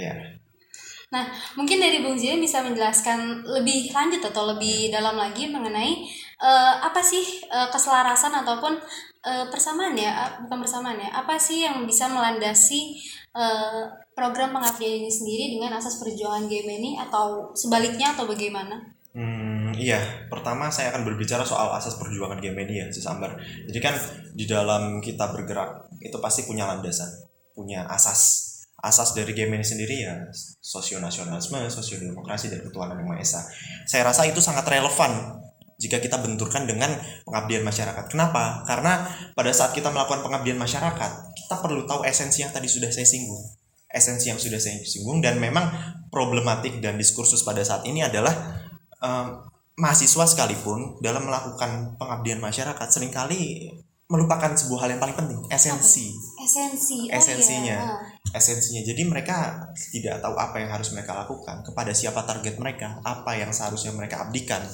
Ya. 0.00 0.16
Nah, 1.12 1.28
mungkin 1.58 1.76
dari 1.76 2.00
Bung 2.00 2.16
Zian 2.16 2.40
bisa 2.40 2.64
menjelaskan 2.64 3.44
lebih 3.44 3.92
lanjut 3.92 4.24
atau 4.32 4.48
lebih 4.48 4.88
dalam 4.88 5.12
lagi 5.12 5.44
mengenai 5.52 6.08
eh, 6.40 6.74
apa 6.80 7.04
sih 7.04 7.44
eh, 7.44 7.68
keselarasan 7.68 8.32
ataupun 8.32 8.80
eh, 9.26 9.44
persamaan 9.52 9.92
ya, 9.92 10.40
bukan 10.46 10.64
persamaan 10.64 10.96
ya, 10.96 11.12
apa 11.12 11.36
sih 11.36 11.68
yang 11.68 11.84
bisa 11.84 12.08
melandasi 12.08 12.96
eh, 13.34 13.82
program 14.14 14.54
pengabdian 14.54 15.04
ini 15.04 15.10
sendiri 15.10 15.44
dengan 15.54 15.78
asas 15.78 15.98
perjuangan 16.02 16.50
game 16.50 16.70
ini 16.70 16.90
atau 16.98 17.54
sebaliknya 17.54 18.14
atau 18.14 18.26
bagaimana? 18.26 19.00
Hmm, 19.10 19.74
iya, 19.74 20.30
pertama 20.30 20.70
saya 20.70 20.94
akan 20.94 21.02
berbicara 21.02 21.42
soal 21.42 21.74
asas 21.74 21.98
perjuangan 21.98 22.38
GMNI 22.38 22.74
ya, 22.78 22.86
Sis 22.94 23.10
Ambar. 23.10 23.34
Jadi 23.66 23.78
kan 23.82 23.98
di 24.38 24.46
dalam 24.46 25.02
kita 25.02 25.34
bergerak 25.34 25.90
itu 25.98 26.14
pasti 26.22 26.46
punya 26.46 26.70
landasan, 26.70 27.10
punya 27.50 27.90
asas. 27.90 28.46
Asas 28.80 29.12
dari 29.12 29.36
GMNI 29.36 29.66
sendiri 29.66 30.08
ya 30.08 30.30
sosionasionalisme, 30.64 31.68
sosiodemokrasi 31.68 32.48
dan 32.48 32.64
ketuhanan 32.64 33.02
yang 33.02 33.12
Maha 33.12 33.20
Esa. 33.20 33.44
Saya 33.84 34.08
rasa 34.08 34.24
itu 34.24 34.40
sangat 34.40 34.64
relevan 34.64 35.42
jika 35.80 35.96
kita 35.96 36.20
benturkan 36.20 36.68
dengan 36.68 36.92
pengabdian 37.24 37.64
masyarakat. 37.64 38.04
Kenapa? 38.12 38.62
Karena 38.68 39.08
pada 39.32 39.48
saat 39.50 39.72
kita 39.72 39.88
melakukan 39.88 40.20
pengabdian 40.20 40.60
masyarakat, 40.60 41.10
kita 41.32 41.54
perlu 41.56 41.88
tahu 41.88 42.04
esensi 42.04 42.44
yang 42.44 42.52
tadi 42.52 42.68
sudah 42.68 42.92
saya 42.92 43.08
singgung. 43.08 43.40
Esensi 43.90 44.28
yang 44.28 44.38
sudah 44.38 44.60
saya 44.60 44.76
singgung 44.84 45.24
dan 45.24 45.40
memang 45.40 45.66
problematik 46.12 46.78
dan 46.84 47.00
diskursus 47.00 47.42
pada 47.42 47.64
saat 47.64 47.82
ini 47.88 48.04
adalah 48.04 48.60
em, 49.00 49.26
mahasiswa 49.80 50.28
sekalipun 50.28 51.00
dalam 51.00 51.24
melakukan 51.24 51.96
pengabdian 51.96 52.38
masyarakat 52.38 52.86
sering 52.92 53.10
kali 53.10 53.72
melupakan 54.10 54.50
sebuah 54.58 54.84
hal 54.84 54.98
yang 54.98 55.02
paling 55.02 55.14
penting, 55.14 55.38
esensi. 55.54 56.10
Esensi. 56.34 57.06
Oh, 57.06 57.14
Esensinya. 57.14 57.78
iya. 57.78 57.94
Esensinya. 58.34 58.82
Jadi 58.82 59.06
mereka 59.06 59.70
tidak 59.94 60.18
tahu 60.18 60.34
apa 60.34 60.58
yang 60.58 60.74
harus 60.74 60.90
mereka 60.90 61.14
lakukan, 61.14 61.62
kepada 61.62 61.94
siapa 61.94 62.26
target 62.26 62.58
mereka, 62.58 62.98
apa 63.06 63.38
yang 63.38 63.54
seharusnya 63.54 63.94
mereka 63.94 64.26
abdikan. 64.26 64.66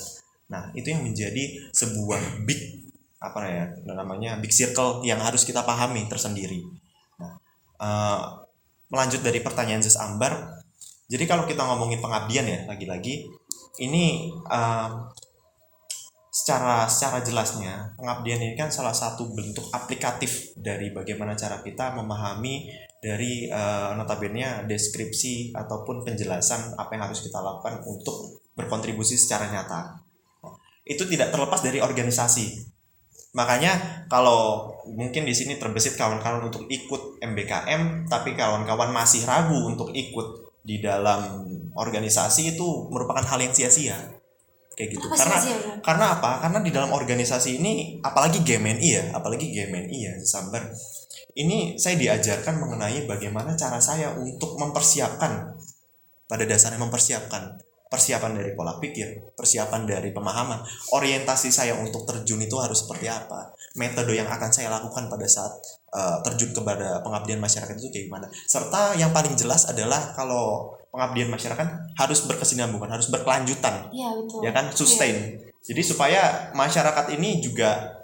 Nah, 0.46 0.70
itu 0.78 0.94
yang 0.94 1.02
menjadi 1.02 1.58
sebuah 1.74 2.46
big 2.46 2.86
apa 3.16 3.40
ya 3.48 3.64
namanya 3.88 4.36
big 4.38 4.52
circle 4.52 5.02
yang 5.02 5.18
harus 5.18 5.42
kita 5.42 5.66
pahami 5.66 6.06
tersendiri. 6.06 6.62
Nah, 7.18 7.32
eh, 7.82 8.22
melanjut 8.92 9.20
dari 9.24 9.42
pertanyaan 9.42 9.82
Zes 9.82 9.98
Ambar, 9.98 10.62
jadi 11.10 11.24
kalau 11.26 11.46
kita 11.46 11.62
ngomongin 11.62 11.98
pengabdian 11.98 12.46
ya 12.46 12.60
lagi-lagi 12.70 13.26
ini 13.82 14.30
eh, 14.30 14.90
secara 16.30 16.84
secara 16.84 17.24
jelasnya 17.24 17.96
pengabdian 17.96 18.38
ini 18.44 18.54
kan 18.54 18.68
salah 18.68 18.92
satu 18.92 19.32
bentuk 19.32 19.72
aplikatif 19.72 20.52
dari 20.60 20.92
bagaimana 20.92 21.32
cara 21.32 21.64
kita 21.64 21.96
memahami 21.96 22.68
dari 23.00 23.48
eh, 23.48 23.90
notabene 23.96 24.68
deskripsi 24.68 25.56
ataupun 25.56 26.04
penjelasan 26.04 26.76
apa 26.76 26.90
yang 26.94 27.10
harus 27.10 27.24
kita 27.24 27.40
lakukan 27.40 27.82
untuk 27.86 28.44
berkontribusi 28.56 29.14
secara 29.16 29.52
nyata. 29.52 30.05
Itu 30.86 31.04
tidak 31.10 31.34
terlepas 31.34 31.60
dari 31.66 31.82
organisasi. 31.82 32.76
Makanya 33.36 34.06
kalau 34.08 34.72
mungkin 34.88 35.28
di 35.28 35.34
sini 35.36 35.60
terbesit 35.60 35.98
kawan-kawan 36.00 36.48
untuk 36.48 36.64
ikut 36.72 37.20
MBKM 37.20 38.08
tapi 38.08 38.32
kawan-kawan 38.32 38.94
masih 38.94 39.28
ragu 39.28 39.60
untuk 39.68 39.92
ikut 39.92 40.56
di 40.64 40.80
dalam 40.80 41.44
organisasi 41.76 42.56
itu 42.56 42.88
merupakan 42.88 43.20
hal 43.20 43.38
yang 43.44 43.52
sia-sia. 43.52 43.98
Kayak 44.72 44.96
gitu. 44.96 45.06
Apa 45.12 45.16
Karena 45.20 45.36
sia-sia, 45.36 45.56
Bang? 45.68 45.78
karena 45.84 46.06
apa? 46.16 46.30
Karena 46.40 46.58
di 46.64 46.70
dalam 46.72 46.90
organisasi 46.96 47.60
ini 47.60 47.72
apalagi 48.00 48.40
GMNI 48.40 48.88
ya, 48.88 49.04
apalagi 49.12 49.52
GMNI 49.52 49.98
ya, 50.00 50.14
Sambar. 50.24 50.72
Ini 51.36 51.76
saya 51.76 52.00
diajarkan 52.00 52.56
mengenai 52.56 53.04
bagaimana 53.04 53.52
cara 53.52 53.76
saya 53.84 54.16
untuk 54.16 54.56
mempersiapkan 54.56 55.52
pada 56.24 56.44
dasarnya 56.48 56.80
mempersiapkan 56.80 57.60
persiapan 57.86 58.34
dari 58.34 58.52
pola 58.58 58.76
pikir, 58.82 59.34
persiapan 59.38 59.86
dari 59.86 60.10
pemahaman, 60.10 60.58
orientasi 60.92 61.54
saya 61.54 61.78
untuk 61.78 62.02
terjun 62.02 62.42
itu 62.42 62.56
harus 62.58 62.82
seperti 62.82 63.06
apa, 63.06 63.54
metode 63.78 64.12
yang 64.14 64.26
akan 64.26 64.50
saya 64.50 64.68
lakukan 64.70 65.06
pada 65.06 65.26
saat 65.26 65.54
uh, 65.94 66.18
terjun 66.26 66.50
kepada 66.50 67.00
pengabdian 67.06 67.38
masyarakat 67.38 67.74
itu 67.78 67.88
kayak 67.94 68.06
gimana. 68.10 68.26
Serta 68.46 68.98
yang 68.98 69.14
paling 69.14 69.38
jelas 69.38 69.70
adalah 69.70 70.12
kalau 70.18 70.74
pengabdian 70.90 71.30
masyarakat 71.30 71.68
harus 71.94 72.24
berkesinambungan, 72.24 72.88
harus 72.88 73.12
berkelanjutan 73.12 73.92
Iya, 73.92 74.16
betul. 74.16 74.40
ya 74.42 74.50
kan 74.56 74.72
sustain 74.72 75.46
jadi 75.66 75.82
supaya 75.82 76.22
masyarakat 76.54 77.18
ini 77.18 77.42
juga 77.42 77.95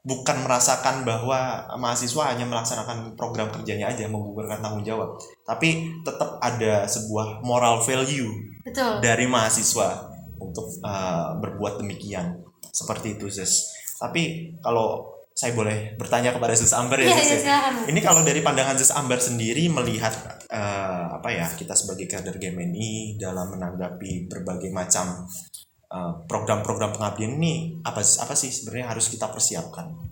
bukan 0.00 0.48
merasakan 0.48 1.04
bahwa 1.04 1.68
mahasiswa 1.76 2.32
hanya 2.32 2.48
melaksanakan 2.48 3.12
program 3.20 3.52
kerjanya 3.52 3.92
aja 3.92 4.08
menggugurkan 4.08 4.64
tanggung 4.64 4.84
jawab 4.84 5.20
tapi 5.44 5.92
tetap 6.00 6.40
ada 6.40 6.88
sebuah 6.88 7.44
moral 7.44 7.84
value 7.84 8.32
Betul. 8.64 9.04
dari 9.04 9.28
mahasiswa 9.28 10.08
untuk 10.40 10.72
uh, 10.80 11.36
berbuat 11.36 11.84
demikian 11.84 12.40
seperti 12.72 13.20
itu 13.20 13.28
Zes 13.28 13.68
tapi 14.00 14.56
kalau 14.64 15.20
saya 15.36 15.56
boleh 15.56 15.96
bertanya 15.96 16.36
kepada 16.36 16.52
Zes 16.52 16.76
Amber 16.76 17.00
ya 17.00 17.08
Iya, 17.08 17.16
iya, 17.16 17.24
ya? 17.24 17.38
silakan. 17.40 17.72
Ini 17.88 18.00
kalau 18.04 18.20
dari 18.20 18.44
pandangan 18.44 18.76
Zes 18.76 18.92
Ambar 18.92 19.24
sendiri 19.24 19.72
melihat 19.72 20.12
eh, 20.52 21.06
apa 21.16 21.28
ya 21.32 21.48
kita 21.56 21.72
sebagai 21.72 22.04
kader 22.12 22.36
GMNI 22.36 23.16
dalam 23.16 23.56
menanggapi 23.56 24.28
berbagai 24.28 24.68
macam 24.68 25.24
program-program 26.30 26.94
pengabdian 26.94 27.34
ini 27.34 27.82
apa 27.82 28.00
apa 28.02 28.34
sih 28.38 28.54
sebenarnya 28.54 28.94
harus 28.94 29.10
kita 29.10 29.26
persiapkan? 29.26 30.09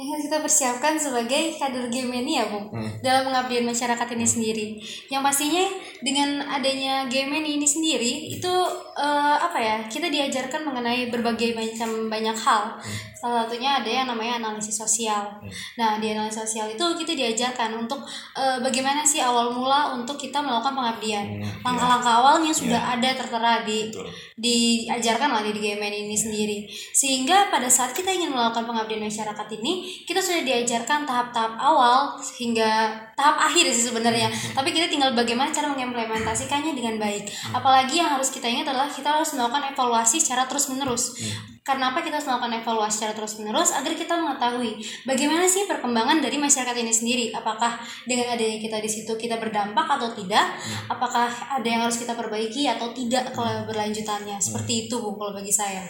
Yang 0.00 0.16
harus 0.16 0.24
kita 0.32 0.38
persiapkan 0.40 0.94
sebagai 0.96 1.60
kader 1.60 1.92
game 1.92 2.24
ini 2.24 2.40
ya, 2.40 2.48
Bung. 2.48 2.72
Hmm. 2.72 2.88
Dalam 3.04 3.28
pengabdian 3.28 3.68
masyarakat 3.68 4.08
ini 4.16 4.24
sendiri. 4.24 4.66
Yang 5.12 5.22
pastinya 5.28 5.64
dengan 6.00 6.40
adanya 6.48 7.04
game 7.04 7.36
ini 7.36 7.68
sendiri 7.68 8.32
itu 8.32 8.54
eh, 8.96 9.36
apa 9.36 9.60
ya? 9.60 9.76
Kita 9.92 10.08
diajarkan 10.08 10.64
mengenai 10.64 11.12
berbagai 11.12 11.52
macam 11.52 12.08
banyak 12.08 12.32
hal. 12.32 12.80
Salah 13.20 13.44
satunya 13.44 13.76
ada 13.76 13.90
yang 13.92 14.08
namanya 14.08 14.40
analisis 14.40 14.80
sosial. 14.80 15.36
Nah, 15.76 16.00
di 16.00 16.16
analisis 16.16 16.48
sosial 16.48 16.72
itu 16.72 16.86
kita 16.96 17.12
diajarkan 17.12 17.76
untuk 17.76 18.00
eh, 18.40 18.56
bagaimana 18.64 19.04
sih 19.04 19.20
awal 19.20 19.52
mula 19.52 19.92
untuk 19.92 20.16
kita 20.16 20.40
melakukan 20.40 20.72
pengabdian. 20.72 21.44
Hmm, 21.44 21.60
Langkah-langkah 21.60 22.24
awalnya 22.24 22.48
sudah 22.48 22.96
ada 22.96 23.12
tertera 23.12 23.60
di 23.68 23.92
Betul. 23.92 24.08
diajarkan 24.40 25.28
lah 25.28 25.44
di 25.44 25.52
GMN 25.52 26.08
ini 26.08 26.16
sendiri 26.16 26.58
sehingga 26.96 27.52
pada 27.52 27.68
saat 27.68 27.92
kita 27.92 28.08
ingin 28.08 28.32
melakukan 28.32 28.64
pengabdian 28.64 29.04
masyarakat 29.04 29.48
ini 29.60 29.89
kita 30.06 30.20
sudah 30.20 30.42
diajarkan 30.42 31.06
tahap-tahap 31.06 31.54
awal 31.60 32.16
hingga 32.38 32.92
tahap 33.14 33.36
akhir 33.50 33.70
sih 33.72 33.90
sebenarnya. 33.90 34.28
Tapi 34.56 34.70
kita 34.70 34.90
tinggal 34.90 35.12
bagaimana 35.12 35.50
cara 35.52 35.70
mengimplementasikannya 35.72 36.72
dengan 36.72 36.96
baik. 36.96 37.28
Apalagi 37.54 38.00
yang 38.00 38.10
harus 38.10 38.32
kita 38.32 38.48
ingat 38.48 38.70
adalah 38.70 38.88
kita 38.88 39.20
harus 39.20 39.32
melakukan 39.36 39.72
evaluasi 39.72 40.18
secara 40.22 40.48
terus 40.48 40.70
menerus 40.72 41.16
karena 41.60 41.94
apa 41.94 42.02
kita 42.02 42.18
harus 42.18 42.26
melakukan 42.26 42.66
evaluasi 42.66 42.94
secara 42.98 43.14
terus 43.14 43.38
menerus 43.38 43.70
agar 43.70 43.92
kita 43.94 44.18
mengetahui 44.18 44.80
bagaimana 45.06 45.46
sih 45.46 45.70
perkembangan 45.70 46.18
dari 46.18 46.40
masyarakat 46.40 46.74
ini 46.74 46.90
sendiri. 46.90 47.24
Apakah 47.30 47.78
dengan 48.08 48.34
adanya 48.34 48.58
kita 48.58 48.82
di 48.82 48.90
situ 48.90 49.14
kita 49.14 49.38
berdampak 49.38 49.86
atau 49.86 50.10
tidak? 50.16 50.56
Apakah 50.90 51.30
ada 51.30 51.68
yang 51.68 51.86
harus 51.86 52.02
kita 52.02 52.18
perbaiki 52.18 52.66
atau 52.66 52.90
tidak 52.90 53.30
keberlanjutannya 53.30 54.40
seperti 54.42 54.90
itu 54.90 54.98
bu 54.98 55.14
kalau 55.14 55.30
bagi 55.30 55.54
saya. 55.54 55.86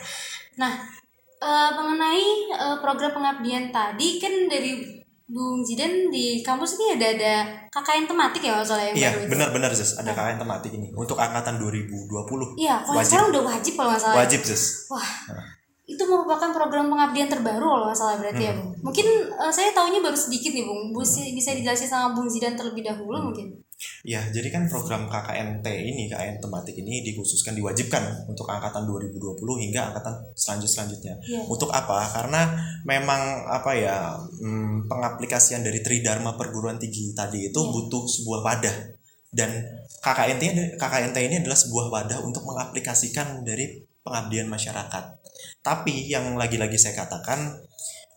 Nah 0.61 1.00
eh, 1.41 1.71
mengenai 1.73 2.25
eh, 2.51 2.77
program 2.79 3.11
pengabdian 3.11 3.69
tadi 3.69 4.17
kan 4.17 4.47
dari 4.47 5.01
Bung 5.25 5.63
Zidan 5.63 6.11
di 6.11 6.43
kampus 6.43 6.75
ini 6.75 6.99
ada 6.99 7.07
ada 7.15 7.35
KKN 7.71 8.05
tematik 8.05 8.43
ya 8.43 8.59
soalnya 8.61 8.91
yang 8.91 8.97
Iya, 8.99 9.11
baru 9.11 9.21
itu? 9.21 9.31
benar-benar 9.31 9.71
Zes, 9.71 9.95
ada 9.95 10.11
KKN 10.11 10.39
tematik 10.39 10.71
ini 10.75 10.91
untuk 10.91 11.15
angkatan 11.15 11.55
2020. 11.57 12.59
Iya, 12.59 12.83
kalau 12.83 12.99
Wajib. 12.99 13.07
sekarang 13.07 13.29
udah 13.31 13.43
wajib 13.47 13.73
kalau 13.75 13.91
nggak 13.95 14.03
salah. 14.03 14.17
Wajib, 14.19 14.41
Zes. 14.43 14.91
Wah, 14.91 15.07
itu 15.91 16.03
merupakan 16.07 16.55
program 16.55 16.87
pengabdian 16.87 17.27
terbaru 17.27 17.67
kalau 17.67 17.85
nggak 17.91 17.99
salah 17.99 18.17
berarti 18.23 18.43
ya, 18.47 18.53
Bung. 18.55 18.71
Mungkin 18.79 19.07
eh, 19.27 19.53
saya 19.53 19.75
taunya 19.75 19.99
baru 19.99 20.15
sedikit 20.15 20.55
nih, 20.55 20.63
Bung. 20.63 20.95
Bu, 20.95 21.03
bisa 21.03 21.51
dijelasin 21.51 21.91
sama 21.91 22.15
Bung 22.15 22.31
Zidan 22.31 22.55
terlebih 22.55 22.87
dahulu 22.87 23.31
mungkin. 23.31 23.59
Ya, 24.05 24.21
jadi 24.29 24.53
kan 24.53 24.69
program 24.69 25.09
KKNT 25.09 25.65
ini, 25.65 26.05
KKN 26.13 26.37
tematik 26.37 26.77
ini 26.77 27.01
dikhususkan 27.01 27.57
diwajibkan 27.57 28.29
untuk 28.29 28.45
angkatan 28.45 28.85
2020 28.85 29.41
hingga 29.41 29.91
angkatan 29.93 30.21
selanjut 30.37 30.69
selanjutnya. 30.69 31.17
Iya. 31.25 31.49
Untuk 31.49 31.73
apa? 31.73 32.05
Karena 32.13 32.53
memang 32.85 33.49
apa 33.49 33.73
ya 33.73 34.15
hmm, 34.17 34.85
pengaplikasian 34.85 35.65
dari 35.65 35.81
Tridharma 35.81 36.37
perguruan 36.37 36.77
tinggi 36.77 37.17
tadi 37.17 37.49
itu 37.49 37.61
Iya. 37.61 37.73
butuh 37.73 38.05
sebuah 38.05 38.41
wadah 38.45 38.77
dan 39.31 39.51
KKNT 40.01 40.77
KKNT 40.77 41.17
ini 41.23 41.37
adalah 41.41 41.57
sebuah 41.57 41.87
wadah 41.89 42.19
untuk 42.21 42.43
mengaplikasikan 42.45 43.47
dari 43.47 43.81
pengabdian 44.03 44.49
masyarakat. 44.49 45.20
Tapi 45.61 46.09
yang 46.09 46.35
lagi-lagi 46.41 46.77
saya 46.81 46.97
katakan 47.05 47.57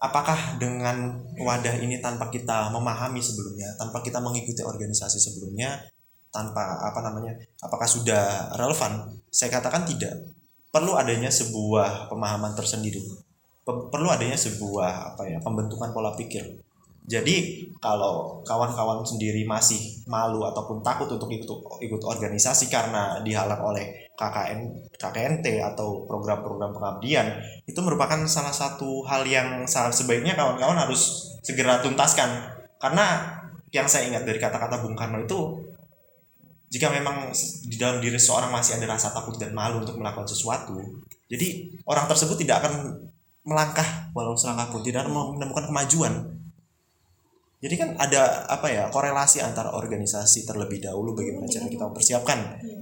apakah 0.04 0.60
dengan 0.60 1.24
wadah 1.40 1.80
ini 1.80 2.04
tanpa 2.04 2.28
kita 2.28 2.68
memahami 2.76 3.24
sebelumnya, 3.24 3.72
tanpa 3.80 4.04
kita 4.04 4.20
mengikuti 4.20 4.60
organisasi 4.60 5.16
sebelumnya, 5.16 5.80
tanpa 6.34 6.82
apa 6.84 7.00
namanya, 7.00 7.38
apakah 7.64 7.88
sudah 7.88 8.52
relevan? 8.60 9.16
Saya 9.32 9.54
katakan 9.54 9.88
tidak. 9.88 10.12
Perlu 10.74 10.98
adanya 10.98 11.30
sebuah 11.30 12.10
pemahaman 12.10 12.58
tersendiri. 12.58 13.00
Pe- 13.64 13.88
Perlu 13.94 14.10
adanya 14.10 14.36
sebuah 14.36 15.14
apa 15.14 15.30
ya, 15.30 15.38
pembentukan 15.40 15.94
pola 15.94 16.18
pikir. 16.18 16.42
Jadi 17.04 17.68
kalau 17.84 18.40
kawan-kawan 18.48 19.04
sendiri 19.04 19.44
masih 19.44 20.04
malu 20.08 20.48
ataupun 20.48 20.80
takut 20.80 21.12
untuk 21.12 21.28
ikut 21.28 21.50
ikut 21.84 22.02
organisasi 22.02 22.72
karena 22.72 23.20
dihalang 23.20 23.60
oleh 23.60 24.08
KKN 24.16 24.72
KKNT 24.96 25.60
atau 25.74 26.08
program-program 26.08 26.72
pengabdian 26.72 27.44
itu 27.68 27.76
merupakan 27.84 28.24
salah 28.24 28.56
satu 28.56 29.04
hal 29.04 29.28
yang 29.28 29.68
sebaiknya 29.68 30.40
kawan-kawan 30.40 30.80
harus 30.80 31.36
segera 31.44 31.84
tuntaskan. 31.84 32.56
Karena 32.80 33.36
yang 33.74 33.90
saya 33.90 34.08
ingat 34.08 34.24
dari 34.24 34.40
kata-kata 34.40 34.80
Bung 34.80 34.96
Karno 34.96 35.20
itu 35.20 35.40
jika 36.74 36.90
memang 36.90 37.30
di 37.70 37.78
dalam 37.78 38.02
diri 38.02 38.18
seorang 38.18 38.50
masih 38.50 38.82
ada 38.82 38.98
rasa 38.98 39.14
takut 39.14 39.38
dan 39.38 39.54
malu 39.54 39.82
untuk 39.82 39.98
melakukan 39.98 40.26
sesuatu 40.26 40.78
jadi 41.30 41.70
orang 41.90 42.06
tersebut 42.06 42.38
tidak 42.38 42.66
akan 42.66 42.98
melangkah 43.46 43.86
walau 44.14 44.34
selangkah 44.34 44.74
pun 44.74 44.82
tidak 44.86 45.06
menemukan 45.10 45.70
kemajuan 45.70 46.14
jadi 47.64 47.76
kan 47.80 47.90
ada 47.96 48.44
apa 48.52 48.68
ya 48.68 48.92
korelasi 48.92 49.40
antara 49.40 49.72
organisasi 49.72 50.44
terlebih 50.44 50.84
dahulu 50.84 51.16
bagaimana 51.16 51.48
cara 51.48 51.72
kita 51.72 51.88
mempersiapkan. 51.88 52.40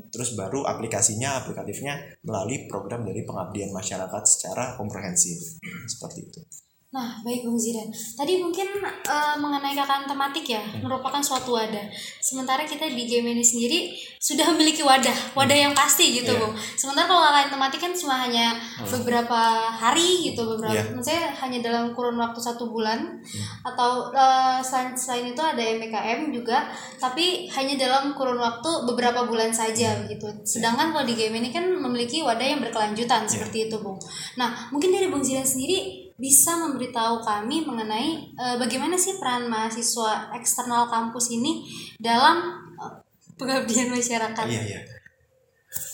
Terus 0.09 0.33
baru 0.33 0.65
aplikasinya 0.65 1.37
aplikatifnya 1.45 2.17
melalui 2.25 2.65
program 2.65 3.05
dari 3.05 3.21
pengabdian 3.21 3.69
masyarakat 3.69 4.23
secara 4.25 4.73
komprehensif. 4.81 5.61
Seperti 5.85 6.19
itu 6.25 6.41
Nah, 6.91 7.23
baik 7.23 7.47
Bung 7.47 7.55
Zidan. 7.55 7.87
Tadi 7.87 8.43
mungkin 8.43 8.67
eh, 8.83 9.35
mengenai 9.39 9.71
KKN 9.71 10.11
tematik 10.11 10.43
ya, 10.43 10.59
merupakan 10.83 11.23
suatu 11.23 11.55
wadah. 11.55 11.87
Sementara 12.19 12.67
kita 12.67 12.83
di 12.83 13.07
game 13.07 13.31
ini 13.31 13.39
sendiri 13.39 13.95
sudah 14.19 14.51
memiliki 14.51 14.83
wadah, 14.83 15.31
wadah 15.31 15.55
yang 15.55 15.71
pasti 15.71 16.19
gitu, 16.19 16.35
Iya. 16.35 16.43
Bung. 16.43 16.51
Sementara 16.75 17.07
kalau 17.07 17.23
KKN 17.31 17.49
tematik 17.55 17.79
kan 17.79 17.93
cuma 17.95 18.15
hanya 18.27 18.59
beberapa 18.83 19.39
hari 19.71 20.35
gitu, 20.35 20.43
beberapa. 20.43 20.83
Iya. 20.83 20.91
Maksudnya 20.91 21.31
hanya 21.31 21.59
dalam 21.63 21.95
kurun 21.95 22.19
waktu 22.19 22.39
satu 22.43 22.67
bulan, 22.67 23.23
atau 23.63 24.11
eh, 24.11 24.59
selain 24.59 24.91
selain 24.91 25.31
itu 25.31 25.39
ada 25.39 25.63
MBKM 25.63 26.27
juga, 26.35 26.67
tapi 26.99 27.47
hanya 27.55 27.87
dalam 27.87 28.11
kurun 28.19 28.35
waktu 28.35 28.67
beberapa 28.83 29.23
bulan 29.23 29.55
saja 29.55 29.95
begitu. 30.03 30.27
Sedangkan 30.43 30.91
kalau 30.91 31.07
di 31.07 31.15
game 31.15 31.39
ini 31.39 31.55
kan 31.55 31.71
memiliki 31.71 32.19
wadah 32.19 32.43
yang 32.43 32.59
berkelanjutan 32.59 33.23
seperti 33.31 33.71
itu, 33.71 33.79
Bung. 33.79 33.95
Nah, 34.35 34.67
mungkin 34.75 34.91
dari 34.91 35.07
Bung 35.07 35.23
Zidan 35.23 35.47
sendiri 35.47 36.00
bisa 36.21 36.53
memberitahu 36.53 37.25
kami 37.25 37.65
mengenai 37.65 38.29
eh, 38.37 38.55
bagaimana 38.61 38.93
sih 38.93 39.17
peran 39.17 39.49
mahasiswa 39.49 40.29
eksternal 40.37 40.85
kampus 40.85 41.33
ini 41.33 41.65
dalam 41.97 42.61
eh, 42.77 42.93
pengabdian 43.41 43.89
masyarakat. 43.89 44.45
iya 44.45 44.61
iya. 44.61 44.81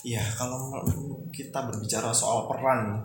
Iya 0.04 0.24
kalau 0.34 0.74
kita 1.30 1.70
berbicara 1.70 2.10
soal 2.10 2.50
peran 2.50 2.98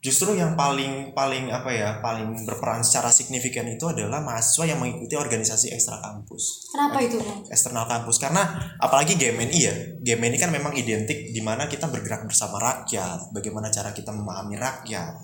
justru 0.00 0.32
yang 0.32 0.56
paling 0.56 1.12
paling 1.12 1.52
apa 1.52 1.68
ya 1.68 2.00
paling 2.00 2.32
berperan 2.48 2.80
secara 2.80 3.12
signifikan 3.12 3.68
itu 3.68 3.84
adalah 3.84 4.24
mahasiswa 4.24 4.64
yang 4.72 4.80
mengikuti 4.80 5.12
organisasi 5.12 5.76
ekstra 5.76 6.00
kampus. 6.00 6.72
Kenapa 6.72 7.04
itu, 7.04 7.20
eksternal 7.52 7.84
kampus 7.84 8.16
karena 8.16 8.40
apalagi 8.80 9.20
GMNI 9.20 9.58
ya 9.60 9.74
GMNI 10.00 10.38
kan 10.40 10.48
memang 10.48 10.72
identik 10.72 11.34
di 11.34 11.42
mana 11.44 11.68
kita 11.68 11.92
bergerak 11.92 12.24
bersama 12.24 12.56
rakyat 12.56 13.28
bagaimana 13.36 13.68
cara 13.68 13.92
kita 13.92 14.08
memahami 14.14 14.56
rakyat 14.56 15.20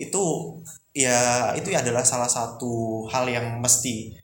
itu 0.00 0.24
ya 0.96 1.52
itu 1.52 1.68
adalah 1.76 2.00
salah 2.02 2.26
satu 2.26 3.04
hal 3.12 3.28
yang 3.28 3.60
mesti 3.60 4.16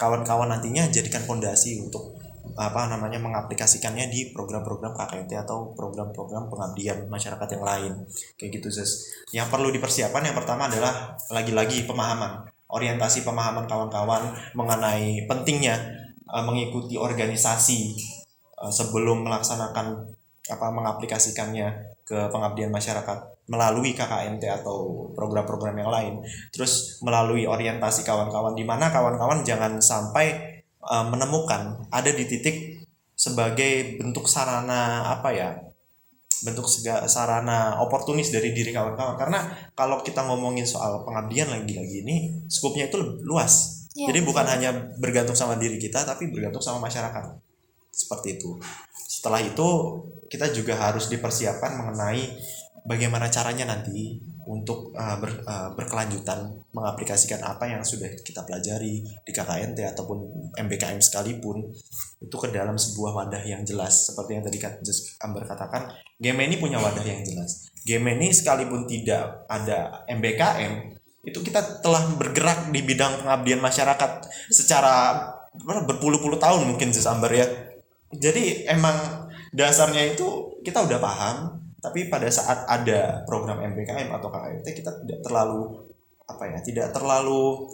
kawan-kawan 0.00 0.48
nantinya 0.48 0.88
jadikan 0.88 1.22
fondasi 1.22 1.78
untuk 1.78 2.16
apa 2.58 2.90
namanya 2.90 3.22
mengaplikasikannya 3.22 4.10
di 4.10 4.34
program-program 4.34 4.98
KKNT 4.98 5.46
atau 5.46 5.70
program-program 5.78 6.50
pengabdian 6.50 7.06
masyarakat 7.06 7.48
yang 7.54 7.64
lain 7.64 7.92
kayak 8.34 8.58
gitu 8.58 8.68
Zes. 8.72 9.14
Yang 9.30 9.54
perlu 9.54 9.70
dipersiapkan 9.70 10.26
yang 10.26 10.34
pertama 10.34 10.66
adalah 10.66 11.14
lagi-lagi 11.30 11.86
pemahaman 11.86 12.50
orientasi 12.72 13.22
pemahaman 13.22 13.68
kawan-kawan 13.68 14.32
mengenai 14.56 15.28
pentingnya 15.28 15.76
uh, 16.32 16.40
mengikuti 16.42 16.96
organisasi 16.96 17.92
uh, 18.58 18.72
sebelum 18.72 19.28
melaksanakan 19.28 20.08
apa 20.50 20.66
mengaplikasikannya 20.74 21.94
ke 22.02 22.18
pengabdian 22.32 22.72
masyarakat 22.72 23.41
melalui 23.52 23.92
KKNT 23.92 24.64
atau 24.64 25.08
program-program 25.12 25.76
yang 25.76 25.92
lain. 25.92 26.14
Terus 26.48 27.04
melalui 27.04 27.44
orientasi 27.44 28.00
kawan-kawan 28.08 28.56
di 28.56 28.64
mana 28.64 28.88
kawan-kawan 28.88 29.44
jangan 29.44 29.76
sampai 29.76 30.64
uh, 30.80 31.04
menemukan 31.12 31.84
ada 31.92 32.08
di 32.08 32.24
titik 32.24 32.88
sebagai 33.12 34.00
bentuk 34.00 34.24
sarana 34.24 35.12
apa 35.12 35.30
ya? 35.36 35.50
bentuk 36.42 36.66
sega, 36.66 37.06
sarana 37.06 37.78
oportunis 37.86 38.34
dari 38.34 38.50
diri 38.50 38.74
kawan-kawan 38.74 39.14
karena 39.14 39.46
kalau 39.78 40.02
kita 40.02 40.26
ngomongin 40.26 40.66
soal 40.66 41.06
pengabdian 41.06 41.46
lagi-lagi 41.46 42.02
ini 42.02 42.42
skupnya 42.50 42.90
itu 42.90 42.98
luas 43.22 43.82
Iya, 43.92 44.08
jadi 44.08 44.20
bukan 44.24 44.44
betul. 44.48 44.54
hanya 44.56 44.70
bergantung 44.96 45.36
sama 45.36 45.60
diri 45.60 45.76
kita 45.76 46.02
tapi 46.02 46.32
bergantung 46.32 46.64
sama 46.64 46.80
masyarakat 46.88 47.36
seperti 47.92 48.40
itu 48.40 48.56
setelah 48.96 49.44
itu 49.44 49.68
kita 50.32 50.48
juga 50.48 50.80
harus 50.80 51.12
dipersiapkan 51.12 51.76
mengenai 51.76 52.24
bagaimana 52.82 53.30
caranya 53.30 53.74
nanti 53.74 54.18
untuk 54.42 54.90
uh, 54.98 55.16
ber- 55.22 55.46
uh, 55.46 55.70
berkelanjutan 55.78 56.50
mengaplikasikan 56.74 57.38
apa 57.46 57.70
yang 57.70 57.86
sudah 57.86 58.10
kita 58.26 58.42
pelajari 58.42 59.06
di 59.06 59.30
KKNT 59.30 59.86
ataupun 59.94 60.18
MBKM 60.58 60.98
sekalipun 60.98 61.62
itu 62.18 62.36
ke 62.36 62.48
dalam 62.50 62.74
sebuah 62.74 63.22
wadah 63.22 63.42
yang 63.46 63.62
jelas. 63.62 64.10
Seperti 64.10 64.30
yang 64.34 64.44
tadi 64.44 64.58
Amber 65.22 65.46
katakan 65.46 65.94
game 66.18 66.42
ini 66.42 66.58
punya 66.58 66.82
wadah 66.82 67.06
yang 67.06 67.22
jelas. 67.22 67.70
Game 67.86 68.06
ini 68.10 68.34
sekalipun 68.34 68.90
tidak 68.90 69.46
ada 69.46 70.02
MBKM 70.10 70.98
itu 71.22 71.38
kita 71.38 71.78
telah 71.78 72.02
bergerak 72.18 72.74
di 72.74 72.82
bidang 72.82 73.22
pengabdian 73.22 73.62
masyarakat 73.62 74.26
secara 74.50 75.22
berpuluh-puluh 75.62 76.42
tahun 76.42 76.66
mungkin 76.66 76.90
Jess 76.90 77.06
Amber 77.06 77.30
ya. 77.30 77.46
Jadi 78.10 78.66
emang 78.66 79.30
dasarnya 79.54 80.18
itu 80.18 80.58
kita 80.66 80.82
udah 80.82 80.98
paham 80.98 81.61
tapi 81.82 82.06
pada 82.06 82.30
saat 82.30 82.62
ada 82.70 83.26
program 83.26 83.58
MBKM 83.58 84.14
atau 84.14 84.30
KKNT 84.30 84.66
kita 84.70 84.90
tidak 85.02 85.18
terlalu 85.26 85.82
apa 86.30 86.44
ya 86.46 86.58
tidak 86.62 86.88
terlalu 86.94 87.66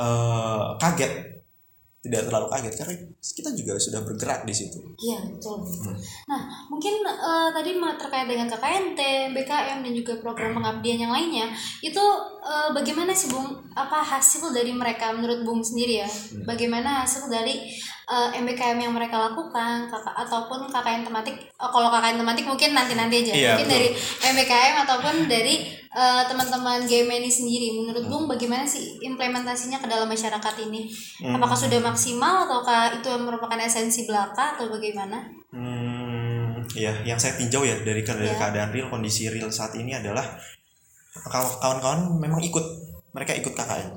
eh, 0.00 0.66
kaget 0.80 1.44
tidak 2.04 2.28
terlalu 2.28 2.46
kaget 2.52 2.74
karena 2.76 2.94
kita 3.20 3.50
juga 3.56 3.72
sudah 3.80 4.00
bergerak 4.04 4.44
di 4.44 4.52
situ 4.52 4.76
Iya 5.00 5.24
betul. 5.24 5.64
Hmm. 5.64 5.96
Nah 6.28 6.40
mungkin 6.68 7.00
eh, 7.04 7.48
tadi 7.52 7.70
terkait 7.76 8.28
dengan 8.28 8.48
KKNT, 8.48 9.00
BKM 9.32 9.78
dan 9.80 9.92
juga 9.92 10.12
program 10.20 10.56
pengabdian 10.56 11.08
yang 11.08 11.12
lainnya 11.12 11.48
itu 11.80 12.04
eh, 12.44 12.68
bagaimana 12.72 13.16
sih 13.16 13.32
Bung? 13.32 13.60
Apa 13.72 14.04
hasil 14.04 14.52
dari 14.52 14.72
mereka 14.72 15.12
menurut 15.16 15.44
Bung 15.44 15.60
sendiri 15.64 16.04
ya? 16.04 16.08
Hmm. 16.08 16.44
Bagaimana 16.44 17.04
hasil 17.04 17.28
dari 17.28 17.72
eh, 18.04 18.36
MBKM 18.36 18.78
yang 18.78 18.90
mereka 18.90 19.16
lakukan 19.18 19.86
kakak 19.86 20.12
ataupun 20.18 20.66
KKN 20.66 21.02
tematik? 21.02 21.34
eh, 21.38 21.68
kalau 21.68 21.88
KKN 21.88 22.16
tematik 22.16 22.44
mungkin 22.44 22.70
nanti 22.72 22.92
nanti 22.92 23.14
aja. 23.18 23.32
Iya, 23.32 23.48
mungkin 23.54 23.66
betul. 23.66 23.74
dari 23.74 23.88
MBKM 24.26 24.74
ataupun 24.80 25.14
dari 25.26 25.54
eh, 25.88 26.22
teman-teman 26.24 26.82
GMNI 26.82 27.30
sendiri. 27.30 27.68
Menurut 27.72 28.02
Hmm. 28.02 28.10
Bung 28.10 28.24
bagaimana 28.26 28.64
sih 28.64 28.98
implementasinya 29.00 29.78
ke 29.78 29.86
dalam 29.86 30.04
masyarakat 30.04 30.54
ini? 30.62 30.90
Apakah 31.24 31.54
sudah 31.54 31.78
maksimal 31.80 32.44
ataukah 32.44 32.94
itu 32.94 33.08
merupakan 33.16 33.56
esensi 33.56 34.02
belaka 34.02 34.54
atau 34.54 34.68
bagaimana? 34.68 35.22
Hmm, 35.48 36.50
ya, 36.72 36.90
yang 37.02 37.14
saya 37.14 37.34
tinjau 37.34 37.62
ya 37.62 37.78
dari, 37.78 38.00
ke- 38.00 38.10
dari 38.12 38.26
Ya. 38.26 38.34
keadaan 38.34 38.70
real, 38.70 38.88
kondisi 38.88 39.28
real 39.28 39.48
saat 39.48 39.72
ini 39.72 39.92
adalah 39.92 40.34
kaw- 41.24 41.56
kawan-kawan 41.56 42.18
memang 42.18 42.42
ikut, 42.42 42.64
mereka 43.10 43.32
ikut 43.32 43.54
KKN. 43.54 43.94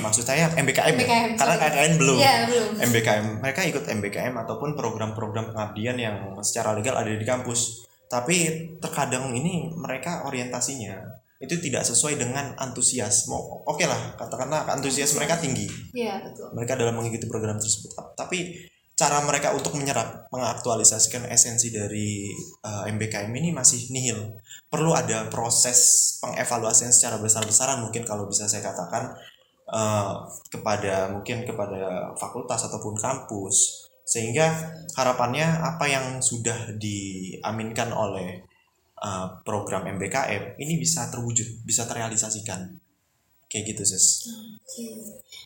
Maksud 0.00 0.24
saya 0.24 0.48
MBKM, 0.56 0.94
ya? 0.94 0.96
MBKM, 0.96 1.30
karena 1.36 1.56
sorry. 1.58 1.68
KKN 1.68 1.92
belum. 2.00 2.18
Iya, 2.18 2.34
belum. 2.48 2.68
MBKM 2.80 3.26
mereka 3.44 3.60
ikut 3.68 3.84
MBKM 3.84 4.34
ataupun 4.46 4.70
program-program 4.78 5.52
pengabdian 5.52 5.96
yang 6.00 6.16
secara 6.40 6.72
legal 6.72 6.96
ada 6.96 7.12
di 7.12 7.26
kampus. 7.26 7.84
Tapi 8.08 8.68
terkadang 8.80 9.32
ini 9.32 9.72
mereka 9.72 10.24
orientasinya 10.28 11.00
itu 11.42 11.58
tidak 11.58 11.82
sesuai 11.82 12.16
dengan 12.16 12.54
antusias. 12.54 13.26
Mau 13.26 13.66
oke 13.66 13.82
lah 13.82 14.14
katakanlah 14.14 14.68
antusias 14.70 15.12
mereka 15.18 15.36
tinggi. 15.42 15.66
Iya, 15.90 16.22
betul. 16.22 16.54
Mereka 16.54 16.78
dalam 16.78 16.94
mengikuti 16.94 17.26
program 17.26 17.58
tersebut. 17.58 17.98
Tapi 18.14 18.70
cara 18.92 19.18
mereka 19.26 19.50
untuk 19.50 19.74
menyerap 19.74 20.30
mengaktualisasikan 20.30 21.26
esensi 21.26 21.74
dari 21.74 22.30
uh, 22.62 22.86
MBKM 22.86 23.32
ini 23.34 23.50
masih 23.50 23.90
nihil. 23.90 24.38
Perlu 24.70 24.94
ada 24.94 25.26
proses 25.26 26.14
pengevaluasian 26.22 26.94
secara 26.94 27.18
besar-besaran 27.18 27.82
mungkin 27.82 28.06
kalau 28.06 28.30
bisa 28.30 28.46
saya 28.46 28.62
katakan 28.62 29.10
uh, 29.72 30.22
kepada 30.52 31.08
mungkin 31.10 31.48
kepada 31.48 32.12
fakultas 32.20 32.68
ataupun 32.68 32.94
kampus 33.00 33.88
sehingga 34.04 34.52
harapannya 34.92 35.46
apa 35.46 35.88
yang 35.88 36.06
sudah 36.20 36.76
diaminkan 36.76 37.90
oleh 37.90 38.44
uh, 39.00 39.40
program 39.42 39.88
MBKM 39.88 40.60
ini 40.60 40.76
bisa 40.76 41.08
terwujud 41.08 41.64
bisa 41.64 41.88
terrealisasikan 41.88 42.76
kayak 43.48 43.72
gitu 43.72 43.82
sis 43.84 44.28
Oke. 44.72 44.88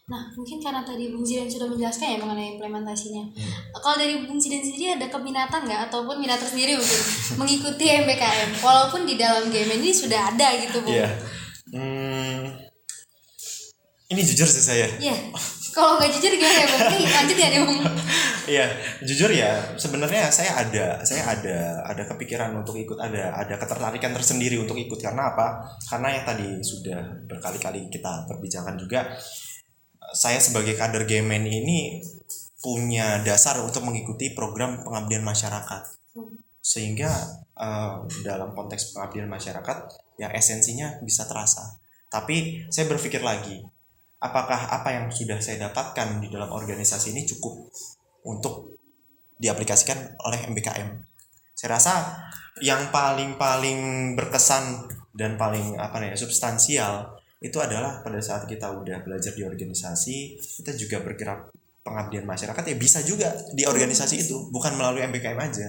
Nah, 0.06 0.30
mungkin 0.38 0.62
karena 0.62 0.86
tadi 0.86 1.10
Bung 1.10 1.26
Zidan 1.26 1.50
sudah 1.50 1.66
menjelaskan 1.66 2.14
ya 2.14 2.18
mengenai 2.22 2.54
implementasinya. 2.54 3.26
Hmm. 3.26 3.74
Kalau 3.74 3.98
dari 3.98 4.22
Bung 4.22 4.38
Zidan 4.38 4.62
sendiri 4.62 4.94
ada 4.94 5.10
keminatan 5.10 5.66
nggak 5.66 5.90
ataupun 5.90 6.22
minat 6.22 6.38
tersendiri 6.38 6.78
mungkin 6.78 7.00
mengikuti 7.34 7.90
MBKM 8.06 8.62
walaupun 8.62 9.02
di 9.02 9.18
dalam 9.18 9.50
game 9.50 9.82
ini 9.82 9.90
sudah 9.90 10.30
ada 10.30 10.46
gitu, 10.62 10.78
Bu. 10.86 10.94
Iya. 10.94 11.10
Hmm, 11.74 12.65
ini 14.06 14.22
jujur 14.22 14.46
sih 14.46 14.62
saya 14.62 14.86
Iya. 14.98 15.14
Kalau 15.76 16.00
nggak 16.00 16.08
jujur 16.08 16.32
gimana 16.40 16.56
ya? 16.56 16.88
Nih, 16.88 17.04
lanjut 17.04 17.36
ya 17.36 17.48
Bung. 17.60 17.84
Iya, 18.48 18.66
jujur 19.04 19.28
ya, 19.28 19.76
sebenarnya 19.76 20.32
saya 20.32 20.64
ada, 20.64 21.04
saya 21.04 21.28
ada, 21.28 21.84
ada 21.84 22.02
kepikiran 22.08 22.56
untuk 22.56 22.80
ikut, 22.80 22.96
ada, 22.96 23.36
ada 23.36 23.60
ketertarikan 23.60 24.16
tersendiri 24.16 24.56
untuk 24.56 24.80
ikut 24.80 24.96
karena 24.96 25.36
apa? 25.36 25.68
Karena 25.84 26.16
yang 26.16 26.24
tadi 26.24 26.48
sudah 26.64 27.28
berkali-kali 27.28 27.92
kita 27.92 28.24
perbicarakan 28.24 28.80
juga, 28.80 29.04
saya 30.16 30.40
sebagai 30.40 30.80
kader 30.80 31.04
Gemen 31.04 31.44
ini 31.44 32.00
punya 32.64 33.20
dasar 33.20 33.60
untuk 33.60 33.84
mengikuti 33.84 34.32
program 34.32 34.80
pengabdian 34.80 35.20
masyarakat, 35.20 35.82
sehingga 36.64 37.12
eh, 37.52 37.94
dalam 38.24 38.56
konteks 38.56 38.96
pengabdian 38.96 39.28
masyarakat, 39.28 39.76
yang 40.16 40.32
esensinya 40.32 41.04
bisa 41.04 41.28
terasa. 41.28 41.76
Tapi 42.08 42.64
saya 42.72 42.88
berpikir 42.88 43.20
lagi, 43.20 43.60
apakah 44.26 44.70
apa 44.70 44.88
yang 44.92 45.06
sudah 45.08 45.38
saya 45.38 45.70
dapatkan 45.70 46.18
di 46.18 46.28
dalam 46.28 46.50
organisasi 46.50 47.14
ini 47.14 47.22
cukup 47.24 47.70
untuk 48.26 48.76
diaplikasikan 49.38 50.18
oleh 50.26 50.48
MBKM. 50.50 50.88
Saya 51.56 51.78
rasa 51.78 51.94
yang 52.60 52.88
paling-paling 52.88 54.12
berkesan 54.16 54.88
dan 55.16 55.40
paling 55.40 55.76
apa 55.80 56.00
ya 56.04 56.16
substansial 56.16 57.16
itu 57.40 57.56
adalah 57.60 58.00
pada 58.00 58.20
saat 58.20 58.48
kita 58.48 58.72
udah 58.72 59.04
belajar 59.04 59.32
di 59.32 59.44
organisasi, 59.44 60.40
kita 60.40 60.72
juga 60.72 61.04
bergerak 61.04 61.52
pengabdian 61.84 62.24
masyarakat 62.26 62.64
ya 62.66 62.76
bisa 62.76 63.04
juga 63.04 63.30
di 63.52 63.62
organisasi 63.68 64.26
itu, 64.26 64.48
bukan 64.50 64.74
melalui 64.74 65.04
MBKM 65.06 65.38
aja. 65.38 65.68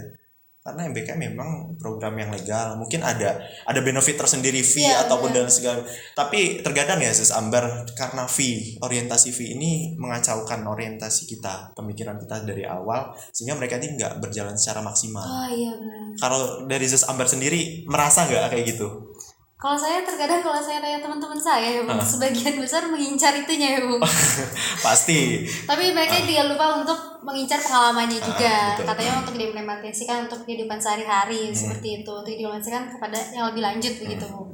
Karena 0.68 0.84
MBKM 0.92 1.16
memang 1.32 1.80
program 1.80 2.12
yang 2.20 2.28
legal, 2.28 2.76
mungkin 2.76 3.00
ada 3.00 3.40
ada 3.64 3.80
benefit 3.80 4.20
tersendiri 4.20 4.60
fee 4.60 4.84
Iya, 4.84 5.08
ataupun 5.08 5.32
benar. 5.32 5.48
dan 5.48 5.56
segala. 5.56 5.80
Tapi 6.12 6.60
terkadang 6.60 7.00
ya 7.00 7.16
Sis 7.16 7.32
Ambar 7.32 7.88
karena 7.96 8.28
fee, 8.28 8.76
orientasi 8.84 9.32
fee 9.32 9.56
ini 9.56 9.96
mengacaukan 9.96 10.68
orientasi 10.68 11.24
kita, 11.24 11.72
pemikiran 11.72 12.20
kita 12.20 12.44
dari 12.44 12.68
awal 12.68 13.16
sehingga 13.32 13.56
mereka 13.56 13.80
ini 13.80 13.96
nggak 13.96 14.20
berjalan 14.20 14.60
secara 14.60 14.84
maksimal. 14.84 15.24
Oh 15.24 15.48
iya 15.48 15.72
benar. 15.72 16.20
Kalau 16.20 16.40
dari 16.68 16.84
Sis 16.84 17.08
Ambar 17.08 17.32
sendiri 17.32 17.88
merasa 17.88 18.28
nggak 18.28 18.52
kayak 18.52 18.76
gitu? 18.76 19.16
Kalau 19.58 19.74
saya 19.74 20.06
terkadang 20.06 20.46
kalau 20.46 20.62
saya 20.62 20.78
tanya 20.78 21.02
teman-teman 21.02 21.42
saya, 21.42 21.66
ya, 21.66 21.82
Bung, 21.82 21.98
Ah. 21.98 22.06
sebagian 22.06 22.62
besar 22.62 22.86
mengincar 22.94 23.34
itunya 23.34 23.82
ya, 23.82 23.90
Bung. 23.90 23.98
Pasti. 24.86 25.50
Tapi 25.66 25.98
mereka 25.98 26.14
tidak 26.22 26.54
lupa 26.54 26.78
untuk 26.78 27.26
mengincar 27.26 27.58
pengalamannya 27.58 28.22
juga. 28.22 28.46
Ah. 28.46 28.78
betul. 28.78 28.86
Katanya 28.86 29.14
untuk 29.26 29.34
diimplementasikan 29.34 30.30
untuk 30.30 30.46
kehidupan 30.46 30.78
sehari-hari 30.78 31.50
seperti 31.50 32.06
itu, 32.06 32.12
untuk 32.14 32.30
diimplementasikan 32.30 32.86
kepada 32.86 33.18
yang 33.34 33.50
lebih 33.50 33.66
lanjut 33.66 33.94
begitu. 33.98 34.26
Bu. 34.30 34.46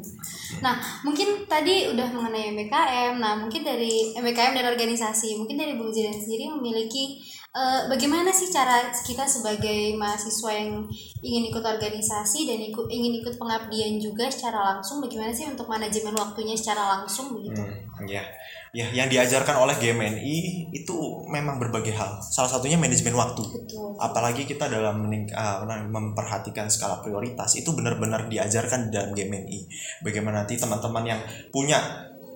Nah, 0.64 0.80
mungkin 1.04 1.44
tadi 1.52 1.92
udah 1.92 2.08
mengenai 2.08 2.56
MBKM. 2.56 3.20
Nah, 3.20 3.36
mungkin 3.44 3.60
dari 3.68 4.16
MBKM 4.16 4.56
dan 4.56 4.72
organisasi, 4.72 5.36
mungkin 5.36 5.60
dari 5.60 5.76
Bung 5.76 5.92
Zidan 5.92 6.16
sendiri 6.16 6.48
memiliki 6.48 7.20
eh, 7.54 7.82
bagaimana 7.86 8.34
sih 8.34 8.50
cara 8.50 8.90
kita 8.90 9.30
sebagai 9.30 9.94
mahasiswa 9.94 10.52
yang 10.52 10.90
ingin 11.22 11.54
ikut 11.54 11.62
organisasi 11.62 12.50
dan 12.50 12.60
ikut 12.60 12.90
ingin 12.90 13.22
ikut 13.22 13.38
pengabdian 13.38 14.02
juga 14.02 14.26
secara 14.28 14.74
langsung 14.74 15.00
bagaimana 15.00 15.30
sih 15.30 15.46
untuk 15.46 15.70
manajemen 15.70 16.18
waktunya 16.18 16.58
secara 16.58 17.00
langsung 17.00 17.38
begitu. 17.38 17.62
Hmm, 17.62 18.10
ya. 18.10 18.26
Ya, 18.74 18.90
yang 18.90 19.06
diajarkan 19.06 19.62
oleh 19.62 19.78
GMNI 19.78 20.66
itu 20.74 20.98
memang 21.30 21.62
berbagai 21.62 21.94
hal. 21.94 22.18
Salah 22.26 22.50
satunya 22.50 22.74
manajemen 22.74 23.14
waktu. 23.14 23.46
Betul. 23.46 23.94
apalagi 24.02 24.50
kita 24.50 24.66
dalam 24.66 25.06
mening- 25.06 25.30
namanya, 25.30 25.86
memperhatikan 25.94 26.66
skala 26.68 27.06
prioritas 27.06 27.54
itu 27.54 27.70
benar-benar 27.78 28.26
diajarkan 28.28 28.90
di 28.90 28.98
dalam 28.98 29.14
GMNI 29.14 29.60
bagaimana 30.02 30.44
nanti 30.44 30.58
teman-teman 30.58 31.06
yang 31.06 31.22
punya 31.54 31.80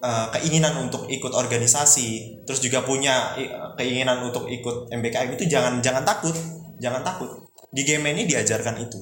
eh, 0.01 0.27
keinginan 0.37 0.77
untuk 0.77 1.05
ikut 1.09 1.33
organisasi 1.33 2.41
terus 2.45 2.59
juga 2.61 2.81
punya 2.85 3.33
i- 3.37 3.49
keinginan 3.77 4.21
untuk 4.23 4.45
ikut 4.49 4.91
MBKM 4.93 5.33
itu 5.37 5.45
jangan 5.49 5.79
jangan 5.81 6.03
takut 6.05 6.33
jangan 6.77 7.01
takut. 7.01 7.29
Di 7.67 7.83
GMNI 7.83 8.23
diajarkan 8.29 8.79
itu. 8.79 9.01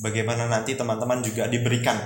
Bagaimana 0.00 0.46
nanti 0.46 0.78
teman-teman 0.78 1.20
juga 1.20 1.50
diberikan 1.50 1.98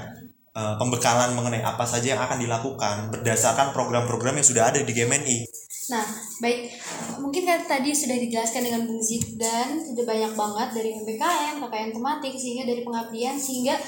eh, 0.56 0.74
pembekalan 0.80 1.36
mengenai 1.36 1.60
apa 1.60 1.84
saja 1.84 2.16
yang 2.16 2.22
akan 2.24 2.40
dilakukan 2.40 3.12
berdasarkan 3.12 3.76
program-program 3.76 4.40
yang 4.40 4.46
sudah 4.48 4.72
ada 4.72 4.80
di 4.80 4.92
GMNI 4.92 5.66
Nah, 5.86 6.02
baik. 6.42 6.74
Mungkin 7.22 7.46
kan 7.46 7.62
tadi 7.62 7.94
sudah 7.94 8.18
dijelaskan 8.18 8.66
dengan 8.66 8.82
Bung 8.90 8.98
Zidan, 8.98 9.78
sudah 9.78 10.02
banyak 10.02 10.32
banget 10.34 10.68
dari 10.74 10.90
MBKM, 10.98 11.62
KKN 11.62 11.90
tematik, 11.94 12.34
sehingga 12.34 12.64
dari 12.66 12.82
pengabdian, 12.82 13.38
sehingga 13.38 13.78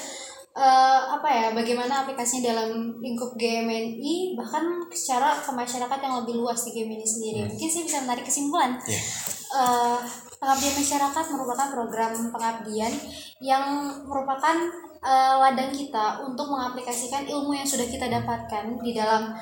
eh, 0.56 1.00
apa 1.08 1.28
ya, 1.28 1.46
bagaimana 1.52 2.04
aplikasinya 2.04 2.54
dalam 2.54 2.96
lingkup 3.02 3.37
GMNI, 3.37 4.38
bahkan 4.38 4.64
secara 4.92 5.37
ke 5.37 5.50
masyarakat 5.52 5.98
yang 5.98 6.14
lebih 6.24 6.40
luas 6.40 6.64
di 6.64 6.70
GMNI 6.76 7.06
sendiri. 7.08 7.40
Mungkin 7.48 7.68
saya 7.68 7.84
bisa 7.84 7.98
menarik 8.04 8.24
kesimpulan. 8.24 8.76
Iya. 8.84 9.00
Eh, 9.48 9.98
pengabdian 10.38 10.76
masyarakat 10.76 11.24
merupakan 11.34 11.68
program 11.72 12.12
pengabdian 12.30 12.92
yang 13.40 13.64
merupakan 14.06 14.56
eh, 14.98 15.34
ladang 15.40 15.72
kita 15.72 16.22
untuk 16.22 16.52
mengaplikasikan 16.52 17.24
ilmu 17.26 17.56
yang 17.56 17.66
sudah 17.66 17.87
kita 17.88 18.06
dapatkan 18.06 18.76
di 18.84 18.92
dalam 18.92 19.34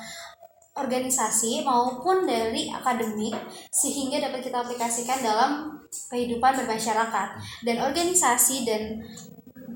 organisasi 0.77 1.65
maupun 1.65 2.29
dari 2.29 2.69
akademik 2.69 3.33
sehingga 3.73 4.21
dapat 4.29 4.45
kita 4.45 4.61
aplikasikan 4.61 5.19
dalam 5.25 5.51
kehidupan 6.13 6.53
bermasyarakat 6.63 7.27
dan 7.65 7.77
organisasi 7.81 8.63
dan 8.63 9.01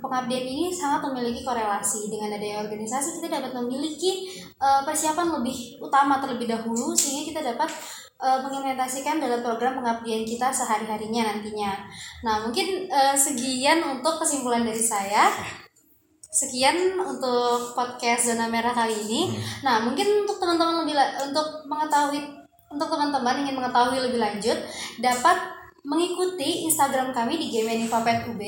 pengabdian 0.02 0.44
ini 0.44 0.74
sangat 0.74 1.06
memiliki 1.08 1.46
korelasi 1.46 2.10
dengan 2.10 2.34
adanya 2.34 2.66
organisasi 2.66 3.22
kita 3.22 3.30
dapat 3.30 3.54
memiliki 3.62 4.28
eh, 4.58 4.82
persiapan 4.82 5.40
lebih 5.40 5.78
utama 5.80 6.18
terlebih 6.18 6.50
dahulu 6.50 6.98
sehingga 6.98 7.30
kita 7.30 7.42
dapat 7.54 7.70
eh, 8.20 8.40
mengimplementasikan 8.42 9.22
dalam 9.22 9.46
program 9.46 9.78
pengabdian 9.80 10.26
kita 10.26 10.50
sehari-harinya 10.50 11.32
nantinya. 11.32 11.72
Nah, 12.26 12.44
mungkin 12.50 12.90
eh, 12.90 13.16
sekian 13.16 13.86
untuk 13.86 14.18
kesimpulan 14.20 14.66
dari 14.66 14.82
saya. 14.82 15.30
Sekian 16.32 16.96
untuk 16.96 17.76
podcast 17.76 18.32
zona 18.32 18.48
merah 18.48 18.72
kali 18.72 18.96
ini. 19.04 19.36
Nah, 19.68 19.84
mungkin 19.84 20.24
untuk 20.24 20.40
teman-teman 20.40 20.88
lebih 20.88 20.96
la- 20.96 21.28
untuk 21.28 21.68
mengetahui 21.68 22.42
untuk 22.72 22.88
teman-teman 22.88 23.44
ingin 23.44 23.60
mengetahui 23.60 24.00
lebih 24.00 24.20
lanjut 24.24 24.56
dapat 25.04 25.51
mengikuti 25.82 26.70
Instagram 26.70 27.10
kami 27.10 27.42
di 27.42 27.50
GMNIFAPET 27.50 28.30
UB 28.30 28.42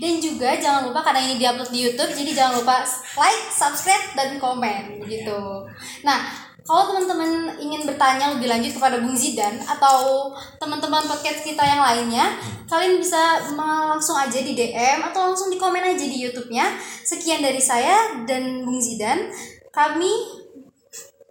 dan 0.00 0.12
juga 0.24 0.56
jangan 0.56 0.88
lupa 0.88 1.04
karena 1.04 1.20
ini 1.20 1.36
diupload 1.36 1.68
di 1.68 1.80
YouTube 1.84 2.12
jadi 2.16 2.30
jangan 2.32 2.64
lupa 2.64 2.80
like, 3.20 3.44
subscribe 3.52 4.16
dan 4.16 4.40
komen 4.40 5.04
gitu. 5.04 5.68
Nah, 6.00 6.48
kalau 6.68 6.92
teman-teman 6.92 7.56
ingin 7.56 7.88
bertanya 7.88 8.36
lebih 8.36 8.44
lanjut 8.44 8.76
kepada 8.76 9.00
Bung 9.00 9.16
Zidan 9.16 9.56
atau 9.64 10.28
teman-teman 10.60 11.00
podcast 11.08 11.40
kita 11.40 11.64
yang 11.64 11.80
lainnya, 11.80 12.36
kalian 12.68 13.00
bisa 13.00 13.40
langsung 13.56 14.20
aja 14.20 14.36
di 14.36 14.52
DM 14.52 15.00
atau 15.00 15.32
langsung 15.32 15.48
di 15.48 15.56
komen 15.56 15.80
aja 15.80 16.04
di 16.04 16.28
YouTube-nya. 16.28 16.76
Sekian 17.08 17.40
dari 17.40 17.56
saya 17.56 18.20
dan 18.28 18.68
Bung 18.68 18.76
Zidan. 18.84 19.32
Kami 19.72 20.12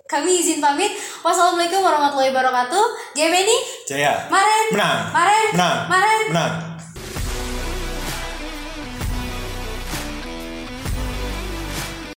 kami 0.07 0.39
izin 0.39 0.63
pamit. 0.63 0.95
Wassalamualaikum 1.21 1.83
warahmatullahi 1.83 2.31
wabarakatuh. 2.31 2.85
Gemini, 3.13 3.57
Jaya. 3.83 4.25
Maren, 4.31 4.65
menang. 4.71 4.99
Maren, 5.11 5.47
menang. 5.51 5.79
Maren. 5.91 6.25
menang 6.31 6.76